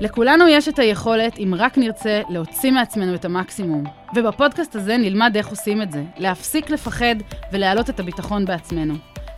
[0.00, 3.84] לכולנו יש את היכולת, אם רק נרצה, להוציא מעצמנו את המקסימום.
[4.16, 7.14] ובפודקאסט הזה נלמד איך עושים את זה, להפסיק לפחד
[7.52, 8.94] ולהעלות את הביטחון בעצמנו.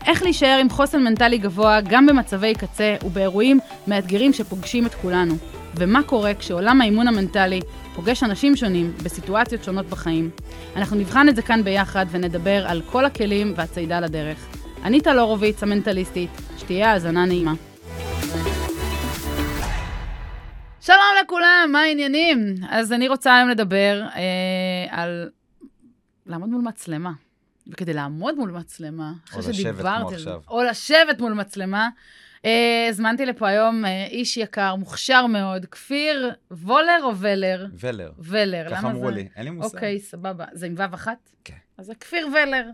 [0.06, 5.34] איך להישאר עם חוסן מנטלי גבוה גם במצבי קצה ובאירועים מאתגרים שפוגשים את כולנו.
[5.76, 7.60] ומה קורה כשעולם האימון המנטלי
[7.94, 10.30] פוגש אנשים שונים בסיטואציות שונות בחיים.
[10.76, 14.38] אנחנו נבחן את זה כאן ביחד ונדבר על כל הכלים והצידה לדרך.
[14.84, 17.52] אני טל הורוביץ, המנטליסטית, שתהיה האזנה נעימה.
[20.82, 22.54] שלום לכולם, מה העניינים?
[22.68, 25.30] אז אני רוצה היום לדבר אה, על
[26.26, 27.12] לעמוד מול מצלמה.
[27.66, 31.88] וכדי לעמוד מול מצלמה, אחרי שדיברתי על זה, או לשבת מול מצלמה,
[32.44, 37.66] אה, הזמנתי לפה היום אה, איש יקר, מוכשר מאוד, כפיר וולר או ולר?
[37.78, 38.12] ולר.
[38.18, 38.70] ולר.
[38.70, 39.14] ככה אמרו זה...
[39.14, 39.74] לי, אין לי מושג.
[39.74, 40.44] אוקיי, סבבה.
[40.52, 41.30] זה עם ו' אחת?
[41.44, 41.54] כן.
[41.78, 42.68] אז זה כפיר ולר.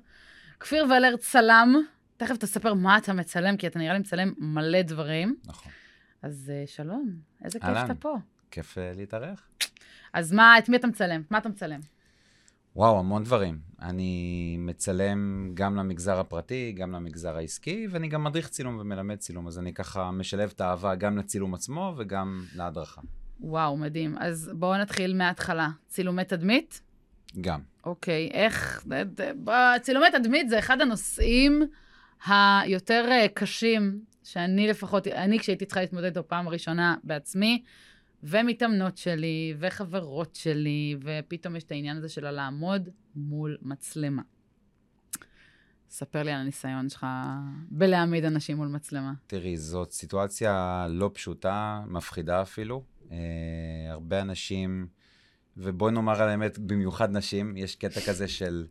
[0.60, 1.74] כפיר ולר צלם,
[2.16, 5.36] תכף תספר מה אתה מצלם, כי אתה נראה לי מצלם מלא דברים.
[5.44, 5.72] נכון.
[6.22, 8.16] אז uh, שלום, איזה כיף אתה פה.
[8.50, 9.48] כיף uh, להתארח.
[10.12, 11.22] אז מה, את מי אתה מצלם?
[11.30, 11.80] מה אתה מצלם?
[12.76, 13.58] וואו, המון דברים.
[13.82, 19.58] אני מצלם גם למגזר הפרטי, גם למגזר העסקי, ואני גם מדריך צילום ומלמד צילום, אז
[19.58, 23.00] אני ככה משלב את האהבה גם לצילום עצמו וגם להדרכה.
[23.40, 24.14] וואו, מדהים.
[24.18, 25.68] אז בואו נתחיל מההתחלה.
[25.88, 26.80] צילומי תדמית?
[27.40, 27.60] גם.
[27.84, 28.86] אוקיי, איך...
[29.82, 31.62] צילומי תדמית זה אחד הנושאים
[32.26, 37.62] היותר אה, קשים, שאני לפחות, אני כשהייתי צריכה להתמודד איתו פעם ראשונה בעצמי,
[38.22, 44.22] ומתאמנות שלי, וחברות שלי, ופתאום יש את העניין הזה של לעמוד מול מצלמה.
[45.90, 47.06] ספר לי על הניסיון שלך
[47.70, 49.12] בלהעמיד אנשים מול מצלמה.
[49.26, 52.82] תראי, זאת סיטואציה לא פשוטה, מפחידה אפילו.
[53.10, 53.16] אה,
[53.90, 54.86] הרבה אנשים,
[55.56, 58.66] ובואי נאמר על האמת, במיוחד נשים, יש קטע כזה של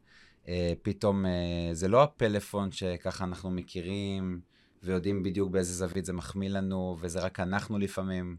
[0.48, 4.42] אה, פתאום, אה, זה לא הפלאפון שככה אנחנו מכירים
[4.88, 8.38] ויודעים בדיוק באיזה זווית זה מחמיא לנו, וזה רק אנחנו לפעמים.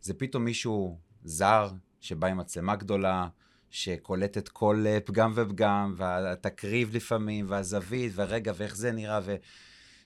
[0.00, 1.68] זה פתאום מישהו זר
[2.00, 3.28] שבא עם מצלמה גדולה,
[3.70, 9.36] שקולטת כל אה, פגם ופגם, והתקריב לפעמים, והזווית, והרגע, ואיך זה נראה, ו...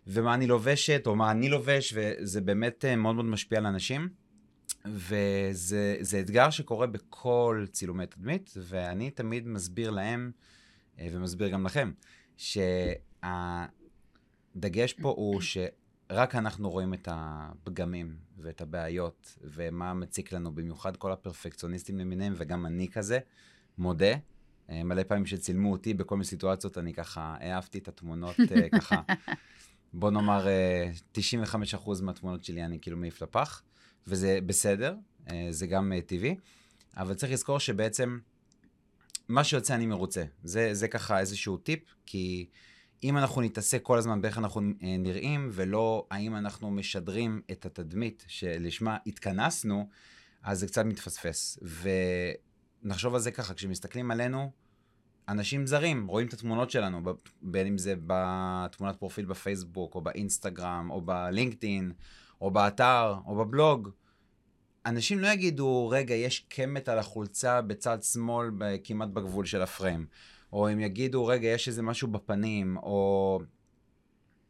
[0.07, 4.09] ומה אני לובשת, או מה אני לובש, וזה באמת אה, מאוד מאוד משפיע על אנשים.
[4.85, 10.31] וזה אתגר שקורה בכל צילומי תדמית, ואני תמיד מסביר להם,
[10.99, 11.93] אה, ומסביר גם לכם,
[12.37, 13.23] שהדגש
[14.93, 15.59] פה הוא ש...
[16.11, 22.67] רק אנחנו רואים את הפגמים ואת הבעיות ומה מציק לנו, במיוחד כל הפרפקציוניסטים למיניהם, וגם
[22.67, 23.19] אני כזה,
[23.79, 24.13] מודה.
[24.71, 29.03] אה, מלא פעמים שצילמו אותי בכל מיני סיטואציות, אני ככה העפתי את התמונות אה, ככה,
[29.93, 30.47] בוא נאמר
[31.15, 33.63] 95% אה, מהתמונות שלי אני כאילו מעיף לפח,
[34.07, 34.95] וזה בסדר,
[35.51, 36.37] זה גם טבעי,
[36.97, 38.19] אבל צריך לזכור שבעצם
[39.29, 40.25] מה שיוצא אני מרוצה.
[40.45, 42.47] זה, זה ככה איזשהו טיפ, כי...
[43.05, 48.25] אם אנחנו נתעסק כל הזמן באיך אנחנו אה, נראים, ולא האם אנחנו משדרים את התדמית
[48.29, 49.89] שלשמה התכנסנו,
[50.43, 51.59] אז זה קצת מתפספס.
[52.83, 54.51] ונחשוב על זה ככה, כשמסתכלים עלינו,
[55.29, 57.01] אנשים זרים רואים את התמונות שלנו,
[57.43, 61.93] בין אם זה בתמונת פרופיל בפייסבוק, או באינסטגרם, או בלינקדאין,
[62.41, 63.91] או באתר, או בבלוג.
[64.87, 68.51] אנשים לא יגידו, רגע, יש קמת על החולצה בצד שמאל,
[68.85, 70.07] כמעט בגבול של הפריים.
[70.57, 73.41] או הם יגידו, רגע, יש איזה משהו בפנים, או...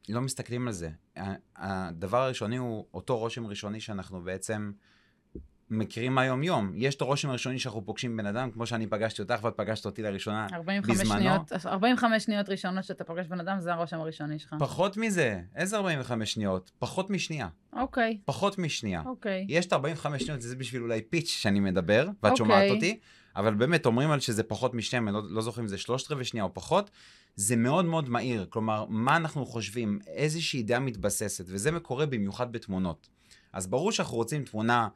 [0.08, 0.90] לא מסתכלים על זה.
[1.56, 4.72] הדבר הראשוני הוא אותו רושם ראשוני שאנחנו בעצם
[5.70, 6.72] מכירים מהיום-יום.
[6.74, 10.02] יש את הרושם הראשוני שאנחנו פוגשים בן אדם, כמו שאני פגשתי אותך ואת פגשת אותי
[10.02, 11.20] לראשונה 45 בזמנו.
[11.20, 14.54] שניות, 45 שניות ראשונות שאתה פוגש בן אדם, זה הרושם הראשוני שלך.
[14.58, 15.40] פחות מזה.
[15.56, 16.70] איזה 45 שניות?
[16.78, 17.48] פחות משנייה.
[17.72, 18.18] אוקיי.
[18.24, 19.02] פחות משנייה.
[19.06, 19.46] אוקיי.
[19.48, 22.36] יש את 45 שניות, זה בשביל אולי פיץ' שאני מדבר, ואת אוקיי.
[22.36, 23.00] שומעת אותי.
[23.36, 26.24] אבל באמת, אומרים על שזה פחות משתיים, אני לא, לא זוכר אם זה שלושת רבעי
[26.24, 26.90] שנייה או פחות,
[27.36, 28.46] זה מאוד מאוד מהיר.
[28.50, 33.08] כלומר, מה אנחנו חושבים, איזושהי דעה מתבססת, וזה מקורה במיוחד בתמונות.
[33.52, 34.88] אז ברור שאנחנו רוצים תמונה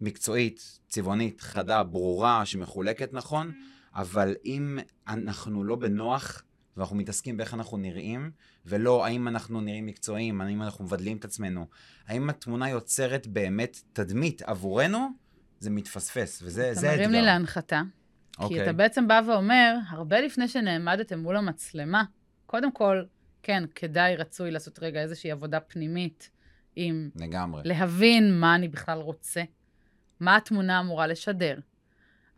[0.00, 3.52] מקצועית, צבעונית, חדה, ברורה, שמחולקת נכון,
[3.94, 4.78] אבל אם
[5.08, 6.42] אנחנו לא בנוח,
[6.76, 8.30] ואנחנו מתעסקים באיך אנחנו נראים,
[8.66, 11.66] ולא האם אנחנו נראים מקצועיים, האם אנחנו מבדלים את עצמנו,
[12.06, 15.08] האם התמונה יוצרת באמת תדמית עבורנו,
[15.58, 16.88] זה מתפספס, וזה האתגר.
[16.88, 17.82] אתה מרים לי להנחתה.
[18.38, 18.48] Okay.
[18.48, 18.72] כי אתה אוקיי.
[18.72, 22.04] בעצם בא ואומר, הרבה לפני שנעמדתם מול המצלמה,
[22.46, 23.02] קודם כל,
[23.42, 26.30] כן, כדאי, רצוי לעשות רגע איזושהי עבודה פנימית
[26.76, 27.10] עם...
[27.16, 27.62] לגמרי.
[27.64, 29.42] להבין מה אני בכלל רוצה,
[30.20, 31.58] מה התמונה אמורה לשדר.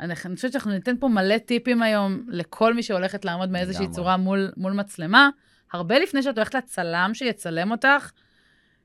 [0.00, 4.16] אני, אני חושבת שאנחנו ניתן פה מלא טיפים היום לכל מי שהולכת לעמוד מאיזושהי צורה
[4.16, 5.30] מול, מול מצלמה.
[5.72, 8.10] הרבה לפני שאת הולכת לצלם שיצלם אותך,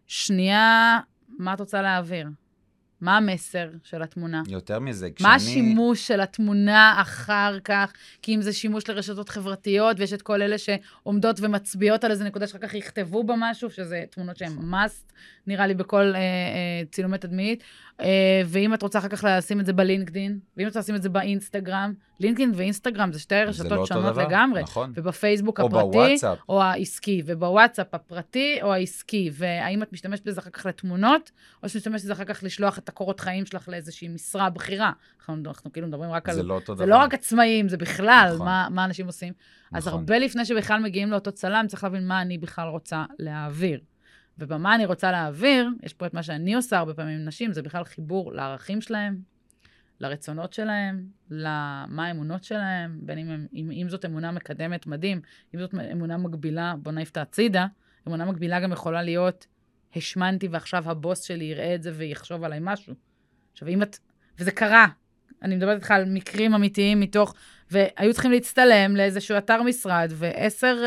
[0.08, 1.00] שנייה,
[1.30, 2.28] מה את רוצה להעביר?
[3.02, 4.44] מה המסר של התמונה?
[4.48, 5.30] יותר מזה, כשאני...
[5.30, 7.94] מה השימוש של התמונה אחר כך?
[8.22, 12.48] כי אם זה שימוש לרשתות חברתיות, ויש את כל אלה שעומדות ומצביעות על איזה נקודה
[12.48, 14.74] שאחר כך יכתבו בה משהו, שזה תמונות שהן נכון.
[14.74, 15.14] must,
[15.48, 16.22] נראה לי, בכל אה, אה,
[16.92, 17.64] צילומי תדמית.
[18.02, 21.02] אה, ואם את רוצה אחר כך לשים את זה בלינקדין, ואם את רוצה לשים את
[21.02, 24.62] זה באינסטגרם, לינקדין ואינסטגרם זה שתי רשתות לא שונות דבר, לגמרי.
[24.62, 24.94] נכון.
[24.96, 26.38] ובפייסבוק או הפרטי, בוואטסאפ.
[26.50, 31.32] או העסקי, ובוואטסאפ הפרטי או העסקי, והאם את משתמשת בזה אחר כך לתמונות,
[31.64, 34.92] או שאת משתמשת בזה אחר כך לשלוח את הקורות חיים שלך לאיזושהי משרה בכירה.
[35.20, 36.36] אנחנו, אנחנו כאילו מדברים רק על...
[36.36, 36.86] זה לא אותו דבר.
[36.86, 38.46] זה לא רק עצמאים, זה בכלל, נכון.
[38.46, 39.34] מה, מה אנשים עושים.
[39.66, 39.78] נכון.
[39.78, 43.80] אז הרבה לפני שבכלל מגיעים לאותו צלם, צריך להבין מה אני בכלל רוצה להעביר.
[44.40, 47.62] ובמה אני רוצה להעביר, יש פה את מה שאני עושה הרבה פעמים עם נשים, זה
[47.62, 49.18] בכלל חיבור לערכים שלהם,
[50.00, 55.22] לרצונות שלהם, למה האמונות שלהם, בין אם, אם, אם זאת אמונה מקדמת, מדהים,
[55.56, 57.68] אם זאת אמונה מגבילה, בוא נעיף את הצידה,
[58.08, 59.48] אמונה מגבילה גם יכולה להיות,
[59.96, 62.94] השמנתי ועכשיו הבוס שלי יראה את זה ויחשוב עליי משהו.
[63.52, 63.98] עכשיו, אם את...
[64.40, 64.88] וזה קרה,
[65.42, 67.36] אני מדברת איתך על מקרים אמיתיים מתוך...
[67.72, 70.84] והיו צריכים להצטלם לאיזשהו אתר משרד, ועשר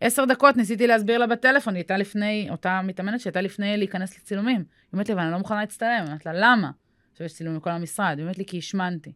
[0.00, 4.56] עשר דקות ניסיתי להסביר לה בטלפון, היא הייתה לפני, אותה מתאמנת שהייתה לפני להיכנס לצילומים.
[4.56, 5.96] היא אומרת לי, אבל אני לא מוכנה להצטלם.
[5.98, 6.70] אני אומרת לה, למה?
[7.12, 8.14] עכשיו יש צילום מכל המשרד.
[8.16, 9.12] היא אומרת לי, כי השמנתי.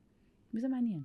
[0.55, 1.01] מי זה מעניין?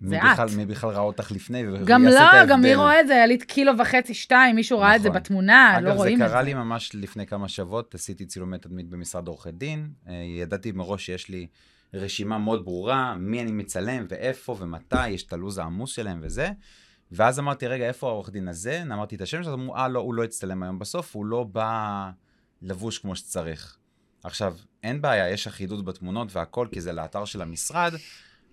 [0.00, 0.56] זה את.
[0.56, 2.04] מי בכלל ראה אותך לפני גם.
[2.04, 3.14] לא, גם מי רואה את זה?
[3.14, 5.20] היה לי קילו וחצי, שתיים, מישהו ראה את זה נכון.
[5.20, 6.28] בתמונה, לא רואים את אגב, זה.
[6.28, 9.88] זה קרה לי ממש לפני כמה שבועות, עשיתי צילומי תדמית במשרד עורכי דין.
[10.08, 11.46] אה, ידעתי מראש שיש לי
[11.94, 16.48] רשימה מאוד ברורה, מי אני מצלם ואיפה ומתי, יש את הלו"ז העמוס שלהם וזה.
[17.12, 18.82] ואז אמרתי, רגע, איפה העורך דין הזה?
[18.82, 22.10] אמרתי את השם שלו, אמרו, אה, לא, הוא לא יצטלם היום בסוף, הוא לא בא
[22.62, 23.76] לבוש כמו שצריך.
[24.24, 27.92] עכשיו, אין בעיה, יש אחידות בתמונות והכל, כי זה לאתר של המשרד,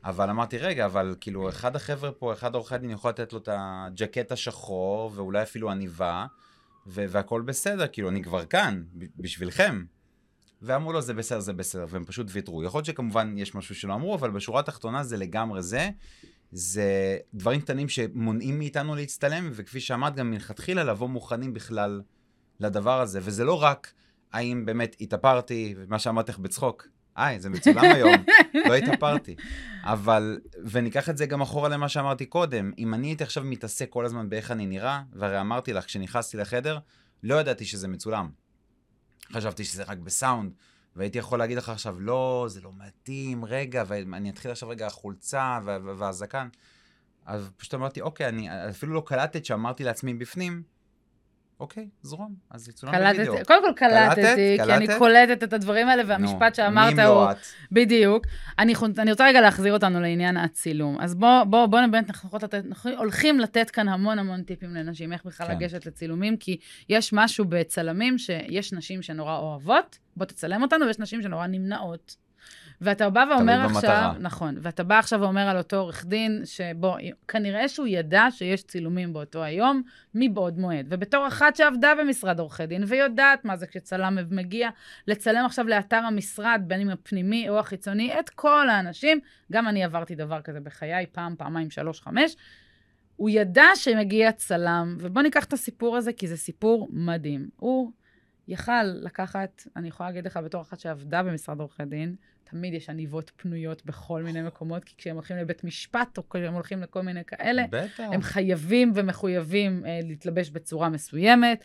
[0.04, 3.50] אבל אמרתי, רגע, אבל כאילו, אחד החבר'ה פה, אחד עורכי הדין יכול לתת לו את
[3.52, 6.26] הג'קט השחור, ואולי אפילו עניבה,
[6.86, 9.84] והכל בסדר, כאילו, אני כבר כאן, בשבילכם.
[10.62, 12.64] ואמרו לו, זה בסדר, זה בסדר, והם פשוט ויתרו.
[12.64, 15.90] יכול להיות שכמובן יש משהו שלא אמרו, אבל בשורה התחתונה זה לגמרי זה.
[16.52, 22.02] זה דברים קטנים שמונעים מאיתנו להצטלם, וכפי שאמרת, גם מלכתחילה לבוא מוכנים בכלל
[22.60, 23.20] לדבר הזה.
[23.24, 23.94] וזה לא רק
[24.34, 28.14] האם באמת התאפרתי, מה שאמרתי לך בצחוק, היי, זה מצולם היום,
[28.68, 29.36] לא התאפרתי.
[29.84, 34.06] אבל, וניקח את זה גם אחורה למה שאמרתי קודם, אם אני הייתי עכשיו מתעסק כל
[34.06, 36.80] הזמן באיך אני נראה, והרי אמרתי לך, כשנכנסתי לחדר,
[37.24, 38.30] לא ידעתי שזה מצולם.
[39.34, 40.52] חשבתי שזה רק בסאונד,
[40.96, 45.60] והייתי יכול להגיד לך עכשיו, לא, זה לא מתאים, רגע, ואני אתחיל עכשיו רגע החולצה
[45.66, 46.48] והזקן.
[47.26, 50.64] אז פשוט אמרתי, אוקיי, אני אפילו לא קלטת שאמרתי לעצמי בפנים,
[51.62, 53.34] אוקיי, זרום, אז יצולם בווידאו.
[53.48, 54.22] קודם כל קלטתי,
[54.58, 54.66] קלטת?
[54.66, 57.00] כי אני קולטת את הדברים האלה, והמשפט שאמרת הוא...
[57.00, 57.30] לא?
[57.72, 58.26] בדיוק.
[58.60, 60.98] אני, אני רוצה רגע להחזיר אותנו לעניין הצילום.
[61.00, 65.14] אז בוא, בוא, בוא באמת, אנחנו, לתת, אנחנו הולכים לתת כאן המון המון טיפים לנשים,
[65.14, 65.54] איך בכלל כן.
[65.54, 66.58] לגשת לצילומים, כי
[66.90, 72.16] יש משהו בצלמים שיש נשים שנורא אוהבות, בוא תצלם אותנו, ויש נשים שנורא נמנעות.
[72.82, 74.14] ואתה בא ואומר עכשיו, במטרה.
[74.20, 76.98] נכון, ואתה בא עכשיו ואומר על אותו עורך דין, שבוא,
[77.28, 79.82] כנראה שהוא ידע שיש צילומים באותו היום,
[80.16, 80.86] מבעוד מועד.
[80.90, 84.70] ובתור אחת שעבדה במשרד עורכי דין, ויודעת מה זה כשצלם מגיע
[85.08, 89.20] לצלם עכשיו לאתר המשרד, בין אם הפנימי או החיצוני, את כל האנשים,
[89.52, 92.36] גם אני עברתי דבר כזה בחיי, פעם, פעמיים, שלוש, חמש,
[93.16, 97.50] הוא ידע שמגיע צלם, ובוא ניקח את הסיפור הזה, כי זה סיפור מדהים.
[97.56, 97.92] הוא
[98.48, 102.16] יכל לקחת, אני יכולה להגיד לך בתור אחת שעבדה במשרד עורכי דין,
[102.52, 106.82] תמיד יש עניבות פנויות בכל מיני מקומות, כי כשהם הולכים לבית משפט, או כשהם הולכים
[106.82, 108.04] לכל מיני כאלה, בטח.
[108.14, 111.64] הם חייבים ומחויבים אה, להתלבש בצורה מסוימת.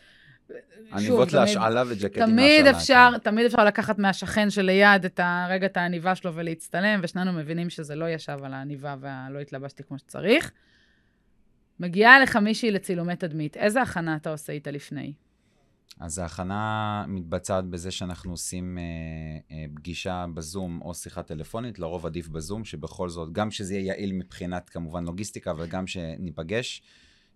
[0.93, 2.27] עניבות להשאלה וג'קטים להשאלה.
[2.27, 3.19] תמיד אפשר, כן.
[3.19, 8.09] תמיד אפשר לקחת מהשכן שליד את הרגע, את העניבה שלו ולהצטלם, ושנינו מבינים שזה לא
[8.09, 10.53] ישב על העניבה ולא התלבשתי כמו שצריך.
[11.81, 15.13] מגיעה לך מישהי לצילומי תדמית, איזה הכנה אתה עושה איתה לפני?
[16.01, 18.83] אז ההכנה מתבצעת בזה שאנחנו עושים אה,
[19.51, 24.13] אה, פגישה בזום או שיחה טלפונית, לרוב עדיף בזום, שבכל זאת, גם שזה יהיה יעיל
[24.13, 26.83] מבחינת כמובן לוגיסטיקה, אבל גם שניפגש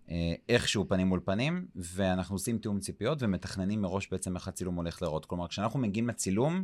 [0.09, 5.01] אה, איכשהו פנים מול פנים, ואנחנו עושים תיאום ציפיות ומתכננים מראש בעצם איך הצילום הולך
[5.01, 5.25] לראות.
[5.25, 6.63] כלומר, כשאנחנו מגיעים לצילום,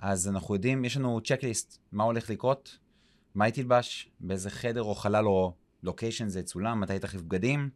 [0.00, 2.78] אז אנחנו יודעים, יש לנו צ'קליסט, מה הולך לקרות,
[3.34, 7.70] מה היא תלבש, באיזה חדר או חלל או לוקיישן זה יצולם, מתי תחליף בגדים.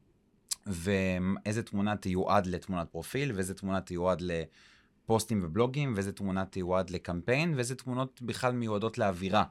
[0.66, 7.74] ואיזה תמונה תיועד לתמונת פרופיל, ואיזה תמונה תיועד לפוסטים ובלוגים, ואיזה תמונה תיועד לקמפיין, ואיזה
[7.74, 9.44] תמונות בכלל מיועדות לאווירה.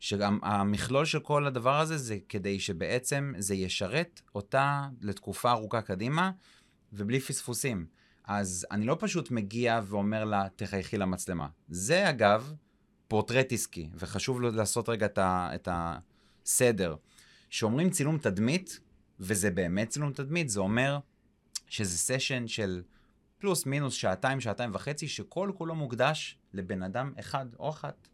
[0.00, 6.30] שגם המכלול של כל הדבר הזה זה כדי שבעצם זה ישרת אותה לתקופה ארוכה קדימה,
[6.92, 7.86] ובלי פספוסים.
[8.24, 11.48] אז אני לא פשוט מגיע ואומר לה, תחייכי למצלמה.
[11.68, 12.52] זה אגב
[13.08, 16.96] פורטרט עסקי, וחשוב לעשות רגע את הסדר.
[17.50, 18.80] כשאומרים צילום תדמית,
[19.20, 20.98] וזה באמת צילום תדמית, זה אומר
[21.68, 22.82] שזה סשן של
[23.38, 28.08] פלוס מינוס שעתיים, שעתיים וחצי, שכל כולו מוקדש לבן אדם אחד או אחת.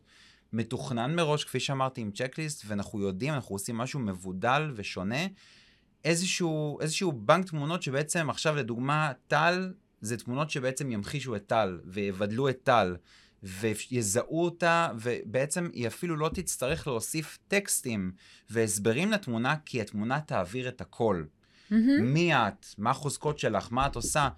[0.53, 5.27] מתוכנן מראש, כפי שאמרתי, עם צ'קליסט, ואנחנו יודעים, אנחנו עושים משהו מבודל ושונה.
[6.05, 12.49] איזשהו, איזשהו בנק תמונות שבעצם עכשיו, לדוגמה, טל, זה תמונות שבעצם ימחישו את טל, ויבדלו
[12.49, 12.97] את טל,
[13.43, 18.13] ויזהו אותה, ובעצם היא אפילו לא תצטרך להוסיף טקסטים
[18.51, 21.25] והסברים לתמונה, כי התמונה תעביר את הכל.
[21.71, 21.75] Mm-hmm.
[22.03, 22.67] מי את?
[22.79, 23.69] מה החוזקות שלך?
[23.71, 24.29] מה את עושה?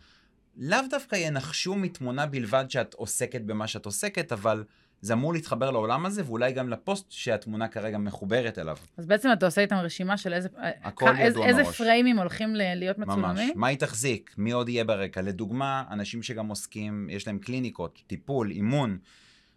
[0.57, 4.65] לאו דווקא ינחשו מתמונה בלבד שאת עוסקת במה שאת עוסקת, אבל
[5.03, 8.77] זה אמור להתחבר לעולם הזה, ואולי גם לפוסט שהתמונה כרגע מחוברת אליו.
[8.97, 10.49] אז בעצם אתה עושה איתם רשימה של איזה,
[10.83, 11.79] הכל ידוע איזה, איזה מראש.
[11.79, 13.25] פריימים הולכים ל- להיות מצולמים?
[13.49, 13.51] ממש.
[13.55, 14.35] מה היא תחזיק?
[14.39, 15.23] מי עוד יהיה ברקע?
[15.23, 18.99] לדוגמה, אנשים שגם עוסקים, יש להם קליניקות, טיפול, אימון,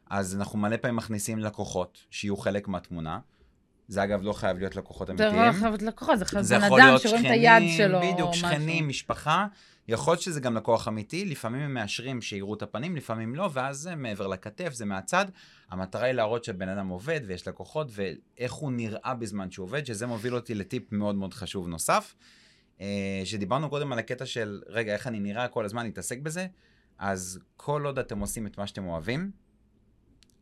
[0.10, 3.20] אז אנחנו מלא פעמים מכניסים לקוחות שיהיו חלק מהתמונה.
[3.88, 5.36] זה אגב לא חייב להיות לקוחות זה אמיתיים.
[5.36, 8.00] לא חייב להיות לקוחות, זה חייב זה בן יכול אדם להיות שרואים את היד שלו.
[8.01, 8.50] בדיוק, משהו.
[8.50, 9.48] שכנים, משפחה.
[9.88, 13.77] יכול להיות שזה גם לקוח אמיתי, לפעמים הם מאשרים שיראו את הפנים, לפעמים לא, ואז
[13.77, 15.25] זה מעבר לכתף, זה מהצד.
[15.70, 20.08] המטרה היא להראות שהבן אדם עובד ויש לקוחות, ואיך הוא נראה בזמן שהוא עובד, שזה
[20.08, 22.15] מוביל אותי לטיפ מאוד מאוד חשוב נוסף.
[22.82, 26.48] אה, שדיברנו קודם על הקטע של, רגע, איך אני נראה כל הזמן, להתעסק בזה,
[27.00, 29.32] אז כל עוד אתם עושים את מה שאתם אוהבים,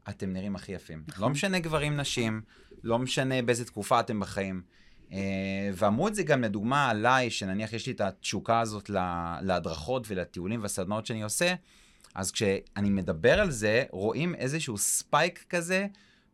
[0.09, 1.03] אתם נראים הכי יפים.
[1.07, 1.23] נכון.
[1.23, 2.41] לא משנה גברים, נשים,
[2.83, 4.61] לא משנה באיזה תקופה אתם בחיים.
[5.09, 5.15] Uh,
[5.73, 10.61] ואמרו את זה גם לדוגמה עליי, שנניח יש לי את התשוקה הזאת לה, להדרכות ולטיולים
[10.61, 11.53] והסדנאות שאני עושה,
[12.15, 15.87] אז כשאני מדבר על זה, רואים איזשהו ספייק כזה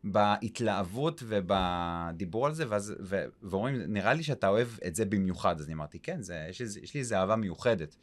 [0.04, 5.60] בהתלהבות ובדיבור על זה, ואז, ו, ואומרים, נראה לי שאתה אוהב את זה במיוחד.
[5.60, 7.96] אז אני אמרתי, כן, זה, יש, לי, יש לי איזו אהבה מיוחדת.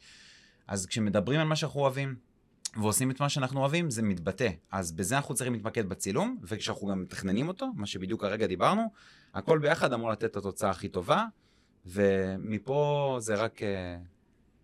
[0.66, 2.14] אז כשמדברים על מה שאנחנו אוהבים,
[2.82, 4.48] ועושים את מה שאנחנו אוהבים, זה מתבטא.
[4.72, 8.82] אז בזה אנחנו צריכים להתמקד בצילום, וכשאנחנו גם מתכננים אותו, מה שבדיוק הרגע דיברנו,
[9.34, 11.24] הכל ביחד אמור לתת את התוצאה הכי טובה,
[11.86, 13.62] ומפה זה רק...
[13.62, 13.96] אה,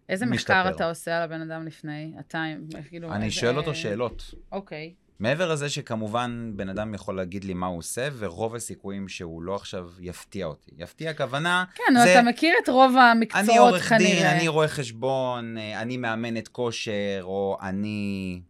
[0.09, 0.55] איזה משתפר.
[0.63, 2.15] מחקר אתה עושה על הבן אדם לפני?
[2.21, 2.45] אתה,
[2.89, 3.13] כאילו...
[3.13, 4.35] אני איזה- שואל אותו שאלות.
[4.53, 4.95] אוקיי.
[5.19, 9.55] מעבר לזה שכמובן בן אדם יכול להגיד לי מה הוא עושה, ורוב הסיכויים שהוא לא
[9.55, 10.71] עכשיו יפתיע אותי.
[10.79, 14.11] יפתיע הכוונה, כן, זה- אתה מכיר את רוב המקצועות אני עורך כנראה.
[14.11, 18.41] דין, אני רואה חשבון, אה, אני מאמנת כושר, או אני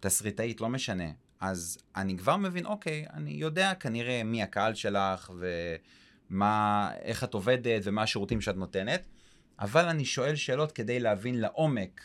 [0.00, 1.08] תסריטאית, לא משנה.
[1.40, 5.30] אז אני כבר מבין, אוקיי, אני יודע כנראה מי הקהל שלך,
[6.30, 9.08] ומה, איך את עובדת, ומה השירותים שאת נותנת,
[9.60, 12.00] אבל אני שואל שאלות כדי להבין לעומק,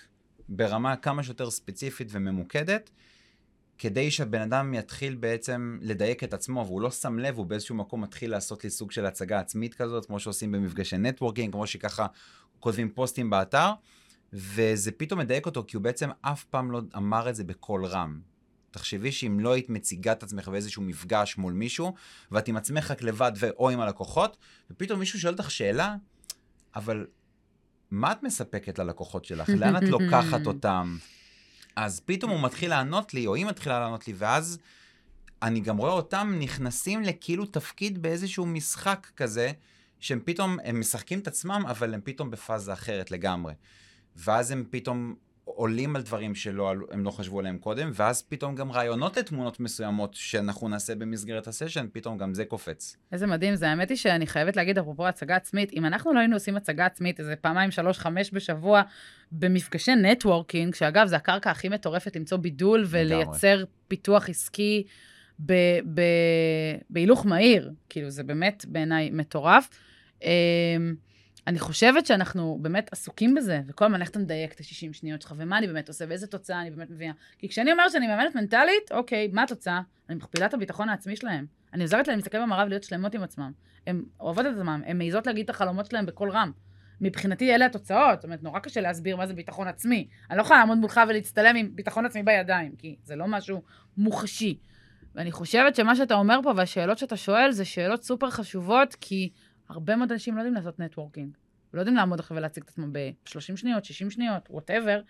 [0.49, 2.89] ברמה כמה שיותר ספציפית וממוקדת,
[3.79, 8.01] כדי שהבן אדם יתחיל בעצם לדייק את עצמו, והוא לא שם לב, הוא באיזשהו מקום
[8.01, 12.05] מתחיל לעשות לי סוג של הצגה עצמית כזאת, כמו שעושים במפגשי נטוורקינג, כמו שככה
[12.59, 13.71] כותבים פוסטים באתר,
[14.33, 18.19] וזה פתאום מדייק אותו, כי הוא בעצם אף פעם לא אמר את זה בקול רם.
[18.71, 21.93] תחשבי שאם לא היית מציגה את עצמך באיזשהו מפגש מול מישהו,
[22.31, 24.37] ואת עם עצמך רק לבד ו- או עם הלקוחות,
[24.71, 25.95] ופתאום מישהו שואל אותך שאלה,
[26.75, 27.07] אבל
[27.91, 29.49] מה את מספקת ללקוחות שלך?
[29.49, 30.97] לאן את לוקחת אותם?
[31.75, 34.57] אז פתאום הוא מתחיל לענות לי, או היא מתחילה לענות לי, ואז
[35.41, 39.51] אני גם רואה אותם נכנסים לכאילו תפקיד באיזשהו משחק כזה,
[39.99, 43.53] שהם פתאום, הם משחקים את עצמם, אבל הם פתאום בפאזה אחרת לגמרי.
[44.15, 45.15] ואז הם פתאום
[45.59, 49.59] עולים על דברים שלא עלו- הם לא חשבו עליהם קודם, ואז פתאום גם רעיונות לתמונות
[49.59, 52.97] מסוימות שאנחנו נעשה במסגרת הסשן, פטום גם זה קופץ.
[53.11, 53.69] איזה מדהים זה.
[53.69, 57.19] האמת היא שאני חייבת להגיד, אפרופו הצגה עצמית, אם אנחנו לא היינו עושים הצגה עצמית
[57.19, 58.81] איזה פעמיים, שלוש, חמש בשבוע,
[59.31, 64.83] במפגשי נטוורקינג, שאגב, זה הקרקע הכי מטורפת למצוא בידול ולייצר פיתוח עסקי
[65.45, 67.71] ב- ב- בהילוך מהיר.
[67.89, 69.69] כאילו, זה באמת בעיניי מטורף.
[71.49, 75.33] אני חושבת שאנחנו באמת עסוקים בזה, וכל הזמן איך אתה מדייק את ה-60 שניות שלך,
[75.37, 77.11] ומה אני באמת עושה, ואיזה תוצאה אני באמת מביאה.
[77.37, 79.81] כי כשאני אומרת שאני מאמנת מנטלית, אוקיי, מה התוצאה?
[80.09, 81.45] אני מכפילה את הביטחון העצמי שלהם.
[81.73, 83.51] אני עוזרת להם להסתכל במראה ולהיות שלמות עם עצמם.
[83.87, 86.51] הן אוהבות את עצמם, הן מעיזות להגיד את החלומות שלהם בקול רם.
[87.01, 90.07] מבחינתי אלה התוצאות, זאת אומרת, נורא קשה להסביר מה זה ביטחון עצמי.
[90.29, 93.61] אני לא יכולה לעמוד מולך ולהצטלם עם ביטחון עצמי בידיים, כי זה לא משהו
[93.97, 94.57] מוחשי.
[95.15, 99.29] ואני חושבת שמה שאתה אומר פה והשאלות שאתה שואל זה שאלות סופר חשובות, כי
[99.69, 101.37] הרבה מאוד אנשים לא יודעים לעשות נטוורקינג.
[101.73, 105.01] לא יודעים לעמוד עכשיו ולהציג את עצמם ב-30 שניות, 60 שניות, whatever.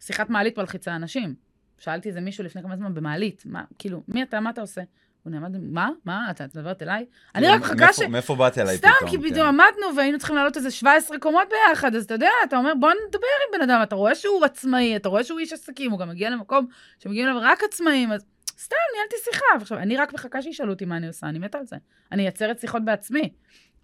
[0.00, 1.34] שיחת מעלית מלחיצה אנשים.
[1.78, 4.82] שאלתי איזה מישהו לפני כמה זמן במעלית, מה, כאילו, מי אתה, מה אתה עושה?
[5.22, 5.90] הוא נעמד, מה?
[6.04, 6.30] מה?
[6.30, 7.06] את מדברת אליי?
[7.34, 7.98] אני רק מחכה ש...
[7.98, 9.10] מאיפה- מאיפה באת אליי סתם, פתאום?
[9.10, 9.34] כי כן.
[9.34, 12.90] פתאום עמדנו והיינו צריכים לעלות איזה 17 קומות ביחד, אז אתה יודע, אתה אומר, בוא
[13.08, 16.08] נדבר עם בן אדם, אתה רואה שהוא עצמאי, אתה רואה שהוא איש עסקים, הוא גם
[16.08, 16.66] מגיע למקום
[16.98, 18.24] שמגיעים אליו רק עצמאים, אז
[18.58, 19.44] סתם, ניהלתי שיחה.
[19.58, 21.76] ועכשיו, אני רק מחכה שישאלו אותי מה אני עושה, אני מתה על זה.
[22.12, 23.32] אני אייצרת שיחות בעצמי.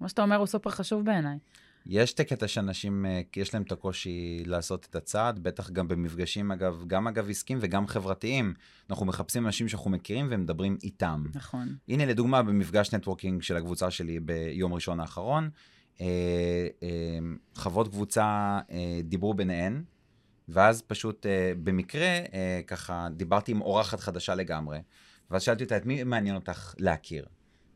[0.02, 1.38] מה שאתה אומר הוא סופר חשוב בעיניי.
[1.87, 6.52] יש את הקטע שאנשים, אה, יש להם את הקושי לעשות את הצעד, בטח גם במפגשים,
[6.52, 8.54] אגב, גם אגב עסקיים וגם חברתיים.
[8.90, 11.25] אנחנו מחפשים אנשים שאנחנו מכירים ומדברים איתם.
[11.35, 11.76] נכון.
[11.88, 15.50] הנה, לדוגמה, במפגש נטוורקינג של הקבוצה שלי ביום ראשון האחרון,
[16.00, 16.06] אה,
[16.82, 16.88] אה,
[17.54, 18.59] חברות קבוצה
[19.04, 19.82] דיברו ביניהן,
[20.49, 21.26] ואז פשוט
[21.62, 22.18] במקרה,
[22.66, 24.78] ככה, דיברתי עם אורחת חדשה לגמרי,
[25.30, 27.26] ואז שאלתי אותה, את מי מעניין אותך להכיר?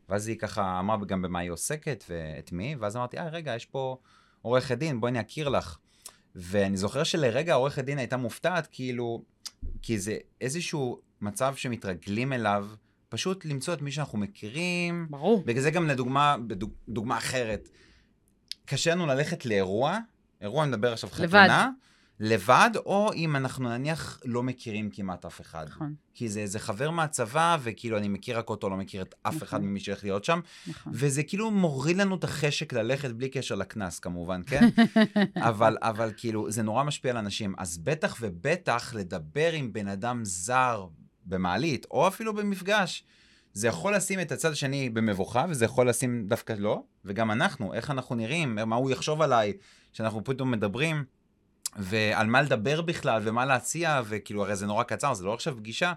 [0.09, 3.65] ואז היא ככה אמרה גם במה היא עוסקת ואת מי, ואז אמרתי, אה, רגע, יש
[3.65, 3.97] פה
[4.41, 5.77] עורכת דין, בואי אני אכיר לך.
[6.35, 9.23] ואני זוכר שלרגע עורכת דין הייתה מופתעת, כאילו,
[9.81, 12.67] כי זה איזשהו מצב שמתרגלים אליו,
[13.09, 15.07] פשוט למצוא את מי שאנחנו מכירים.
[15.09, 15.43] ברור.
[15.45, 17.69] בגלל זה גם לדוגמה, בדוגמה אחרת,
[18.65, 19.97] קשה לנו ללכת לאירוע,
[20.41, 21.27] אירוע, אני מדבר עכשיו חתונה.
[21.27, 21.47] לבד.
[22.19, 25.65] לבד, או אם אנחנו נניח לא מכירים כמעט אף אחד.
[25.69, 25.95] נכון.
[26.13, 29.47] כי זה איזה חבר מהצבא, וכאילו אני מכיר רק אותו, לא מכיר את אף נכון.
[29.47, 30.39] אחד ממי שהולך להיות שם.
[30.67, 30.93] נכון.
[30.95, 34.69] וזה כאילו מוריד לנו את החשק ללכת, בלי קשר לקנס כמובן, כן?
[35.49, 37.55] אבל, אבל כאילו, זה נורא משפיע על אנשים.
[37.57, 40.87] אז בטח ובטח לדבר עם בן אדם זר
[41.25, 43.03] במעלית, או אפילו במפגש,
[43.53, 47.91] זה יכול לשים את הצד השני במבוכה, וזה יכול לשים דווקא לא, וגם אנחנו, איך
[47.91, 49.53] אנחנו נראים, מה הוא יחשוב עליי,
[49.93, 51.03] שאנחנו פתאום מדברים.
[51.77, 55.93] ועל מה לדבר בכלל, ומה להציע, וכאילו, הרי זה נורא קצר, זה לא עכשיו פגישה,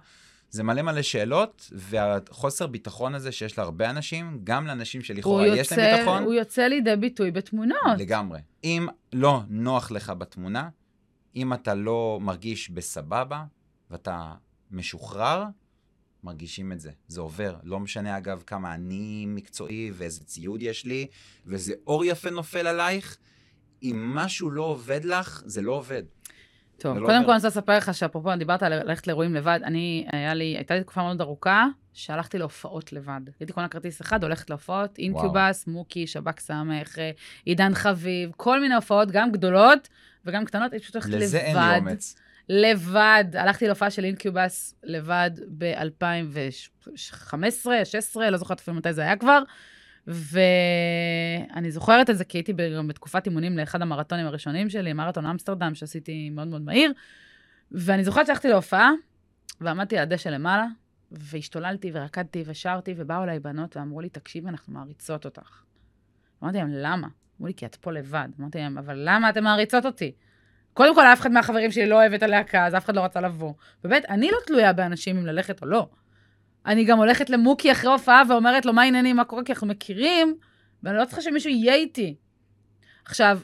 [0.51, 5.97] זה מלא מלא שאלות, והחוסר ביטחון הזה שיש להרבה אנשים, גם לאנשים שלכאורה יש להם
[5.97, 6.23] ביטחון.
[6.23, 7.99] הוא יוצא לידי ביטוי בתמונות.
[7.99, 8.41] לגמרי.
[8.65, 10.69] אם לא נוח לך בתמונה,
[11.37, 13.45] אם אתה לא מרגיש בסבבה,
[13.91, 14.33] ואתה
[14.71, 15.45] משוחרר,
[16.25, 16.91] מרגישים את זה.
[17.09, 17.57] זה עובר.
[17.63, 21.07] לא משנה, אגב, כמה אני מקצועי ואיזה ציוד יש לי,
[21.47, 23.19] ואיזה אור יפה נופל עלייך,
[23.83, 26.03] אם משהו לא עובד לך, זה לא עובד.
[26.79, 30.07] טוב, לא קודם כל אני רוצה לספר לך שאפרופו, דיברת על ללכת לאירועים לבד, אני,
[30.13, 33.21] היה לי, הייתה לי תקופה מאוד ארוכה, שהלכתי להופעות לבד.
[33.41, 36.99] הייתי קונה כרטיס אחד, הולכת להופעות, אינקיובס, מוקי, שב"כ סמך,
[37.45, 39.89] עידן חביב, כל מיני הופעות, גם גדולות
[40.25, 41.23] וגם קטנות, הייתי פשוט הולכת לבד.
[41.23, 42.17] לזה אין לי אומץ.
[42.49, 45.75] לבד, הלכתי להופעה של אינקיובס לבד ב-2015,
[46.87, 49.43] 2016, לא זוכרת אפילו מתי זה היה כבר.
[50.07, 55.75] ואני זוכרת את זה כי הייתי גם בתקופת אימונים לאחד המרתונים הראשונים שלי, מרתון אמסטרדם,
[55.75, 56.93] שעשיתי מאוד מאוד מהיר.
[57.73, 58.91] ואני זוכרת שהלכתי להופעה,
[59.61, 60.67] ועמדתי על הדשא למעלה,
[61.13, 65.63] והשתוללתי ורקדתי ושרתי, ובאו אליי בנות ואמרו לי, תקשיבי, אנחנו מעריצות אותך.
[66.43, 67.09] אמרתי להם, למה?
[67.39, 68.29] אמרו לי, כי את פה לבד.
[68.41, 70.13] אמרתי להם, אבל למה אתן מעריצות אותי?
[70.75, 73.21] קודם כל, אף אחד מהחברים שלי לא אוהב את הלהקה, אז אף אחד לא רצה
[73.21, 73.53] לבוא.
[73.85, 75.89] ובאמת, אני לא תלויה באנשים אם ללכת או לא.
[76.67, 80.35] אני גם הולכת למוקי אחרי הופעה ואומרת לו, מה העניינים, מה קורה, כי אנחנו מכירים,
[80.83, 82.17] ואני לא צריכה שמישהו יהיה איתי.
[83.05, 83.41] עכשיו,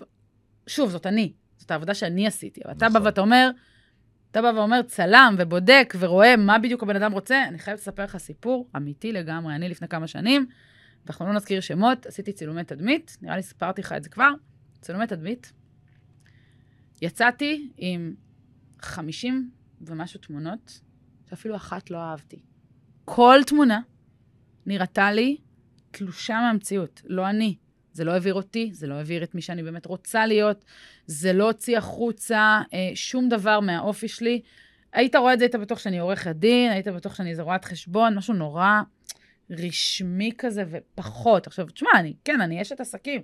[0.67, 3.07] שוב, זאת אני, זאת העבודה שאני עשיתי, אבל אתה בא נכון.
[3.07, 3.51] ואתה אומר,
[4.31, 8.17] אתה בא ואומר, צלם ובודק ורואה מה בדיוק הבן אדם רוצה, אני חייבת לספר לך
[8.17, 9.55] סיפור אמיתי לגמרי.
[9.55, 10.47] אני לפני כמה שנים,
[11.07, 14.31] ואנחנו לא נזכיר שמות, עשיתי צילומי תדמית, נראה לי סיפרתי לך את זה כבר,
[14.81, 15.53] צילומי תדמית.
[17.03, 18.15] יצאתי עם
[18.81, 19.51] 50
[19.81, 20.81] ומשהו תמונות,
[21.31, 22.43] שאפילו אחת לא אהבתי.
[23.09, 23.81] כל תמונה
[24.67, 25.37] נראתה לי
[25.91, 27.57] תלושה מהמציאות, לא אני.
[27.93, 30.65] זה לא העביר אותי, זה לא העביר את מי שאני באמת רוצה להיות,
[31.07, 34.41] זה לא הוציא החוצה אה, שום דבר מהאופי שלי.
[34.93, 38.15] היית רואה את זה, היית בטוח שאני עורכת דין, היית בטוח שאני איזה רואת חשבון,
[38.15, 38.81] משהו נורא
[39.51, 41.47] רשמי כזה ופחות.
[41.47, 43.23] עכשיו, תשמע, אני, כן, אני אשת עסקים.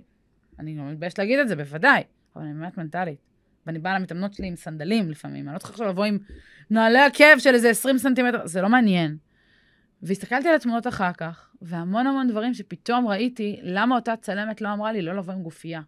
[0.59, 2.03] אני לא מתביישת להגיד את זה, בוודאי,
[2.35, 3.19] אבל אני באמת מנטלית.
[3.67, 6.17] ואני באה למתאמנות שלי עם סנדלים לפעמים, אני לא צריכה עכשיו לבוא עם
[6.69, 9.17] נעלי עקב של איזה 20 סנטימטר, זה לא מעניין.
[10.03, 14.91] והסתכלתי על התמונות אחר כך, והמון המון דברים שפתאום ראיתי, למה אותה צלמת לא אמרה
[14.91, 15.81] לי לא לבוא עם גופייה.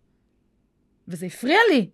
[1.08, 1.90] וזה הפריע לי.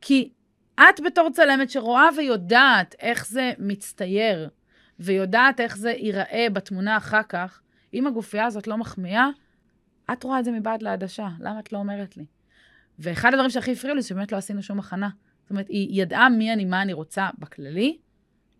[0.00, 0.32] כי
[0.74, 4.48] את בתור צלמת שרואה ויודעת איך זה מצטייר,
[4.98, 7.60] ויודעת איך זה ייראה בתמונה אחר כך,
[7.94, 9.28] אם הגופייה הזאת לא מחמיאה,
[10.12, 12.24] את רואה את זה מבעד לעדשה, למה את לא אומרת לי?
[12.98, 15.08] ואחד הדברים שהכי הפריעו לי, שבאמת לא עשינו שום הכנה.
[15.42, 17.98] זאת אומרת, היא ידעה מי אני, מה אני רוצה בכללי.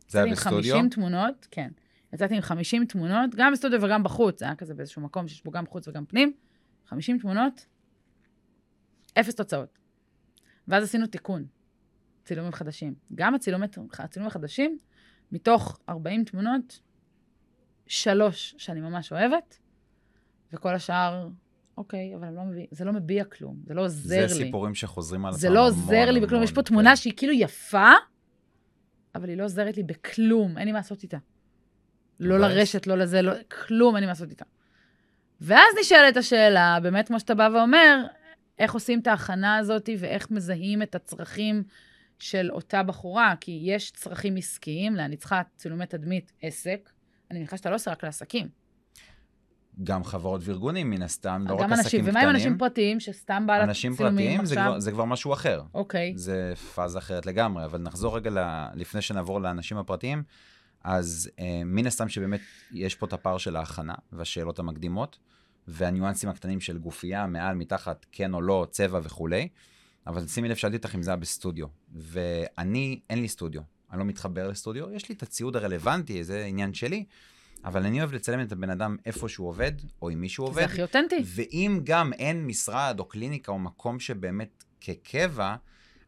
[0.09, 0.75] זה היה בסטודיו?
[0.75, 1.68] 50 תמונות, כן.
[2.12, 5.51] יצאתי עם 50 תמונות, גם בסטודיו וגם בחוץ, זה היה כזה באיזשהו מקום שיש בו
[5.51, 6.33] גם חוץ וגם פנים.
[6.87, 7.66] 50 תמונות,
[9.20, 9.79] אפס תוצאות.
[10.68, 11.44] ואז עשינו תיקון,
[12.25, 12.94] צילומים חדשים.
[13.14, 14.79] גם הצילומים, הצילומים החדשים,
[15.33, 16.81] מתוך 40 תמונות,
[17.87, 19.59] שלוש שאני ממש אוהבת,
[20.53, 21.29] וכל השאר,
[21.77, 24.29] אוקיי, אבל לא מביא, זה לא מביע כלום, זה לא עוזר זה לי.
[24.29, 25.40] זה סיפורים שחוזרים על עצמם.
[25.40, 26.96] זה לא עוזר לי בכלום, יש פה תמונה.
[26.96, 27.90] שהיא כאילו יפה,
[29.14, 31.18] אבל היא לא עוזרת לי בכלום, אין לי מה לעשות איתה.
[32.20, 33.33] לא לרשת, לא לזה, לא,
[33.66, 34.44] כלום אין לי מה לעשות איתה.
[35.40, 38.05] ואז נשאלת השאלה, באמת כמו שאתה בא ואומר,
[38.59, 41.62] איך עושים את ההכנה הזאת ואיך מזהים את הצרכים
[42.18, 46.90] של אותה בחורה, כי יש צרכים עסקיים, אני צריכה צילומי תדמית עסק,
[47.31, 48.48] אני מניחה שאתה לא עושה רק לעסקים.
[49.85, 52.16] גם חברות וארגונים, מן הסתם, לא רק אנשים, עסקים קטנים.
[52.16, 54.46] ומה עם אנשים פרטיים שסתם בא אנשים פרטיים עכשיו?
[54.46, 55.62] זה כבר, זה כבר משהו אחר.
[55.75, 56.12] אוקיי.
[56.16, 58.38] זה פאזה אחרת לגמרי, אבל נחזור רגע ל...
[58.75, 60.22] לפני שנעבור לאנשים הפרטיים.
[60.85, 62.40] אז אה, מן הסתם שבאמת
[62.73, 65.18] יש פה את הפער של ההכנה והשאלות המקדימות,
[65.68, 69.49] והניואנסים הקטנים של גופייה, מעל, מתחת, כן או לא, צבע וכולי.
[70.07, 71.66] אבל שימי לב, שאלתי אותך אם זה היה בסטודיו.
[71.95, 73.62] ואני, אין לי סטודיו.
[73.90, 77.05] אני לא מתחבר לסטודיו, יש לי את הציוד הרלוונטי, זה עניין שלי.
[77.64, 80.61] אבל אני אוהב לצלם את הבן אדם איפה שהוא עובד, או עם מי שהוא עובד.
[80.61, 81.23] זה הכי אותנטי.
[81.25, 85.57] ואם גם אין משרד או קליניקה או מקום שבאמת כקבע,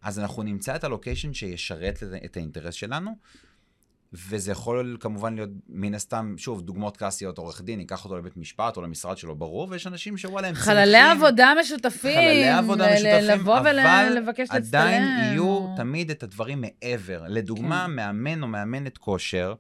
[0.03, 3.17] אז אנחנו נמצא את הלוקיישן שישרת את האינטרס שלנו.
[4.15, 8.77] וזה יכול כמובן להיות מן הסתם, שוב, דוגמאות קלאסיות, עורך דין, ייקח אותו לבית משפט
[8.77, 10.75] או למשרד שלו, ברור, ויש אנשים שוואלה, הם צריכים...
[10.75, 12.15] חללי עבודה משותפים.
[12.15, 14.57] חללי עבודה משותפים, לבוא ולבקש להצטלם.
[14.57, 17.23] אבל עדיין יהיו תמיד את הדברים מעבר.
[17.29, 17.93] לדוגמה, כן.
[17.93, 19.55] מאמן או מאמנת כושר,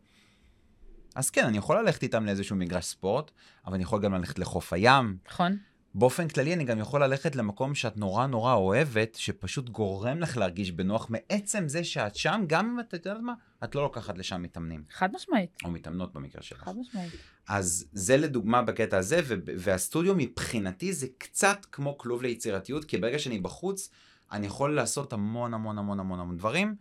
[1.14, 3.30] אז כן, אני יכול ללכת איתם לאיזשהו מגרש ספורט,
[3.66, 5.16] אבל אני יכול גם ללכת לחוף הים.
[5.28, 5.56] נכון.
[5.94, 10.70] באופן כללי, אני גם יכול ללכת למקום שאת נורא נורא אוהבת, שפשוט גורם לך להרגיש
[10.70, 14.84] בנוח מעצם זה שאת שם, גם אם את יודעת מה, את לא לוקחת לשם מתאמנים.
[14.90, 15.50] חד משמעית.
[15.64, 16.58] או מתאמנות במקרה שלך.
[16.64, 17.12] חד משמעית.
[17.48, 19.20] אז זה לדוגמה בקטע הזה,
[19.58, 23.90] והסטודיו מבחינתי זה קצת כמו כלוב ליצירתיות, כי ברגע שאני בחוץ,
[24.32, 26.76] אני יכול לעשות המון המון המון המון המון דברים.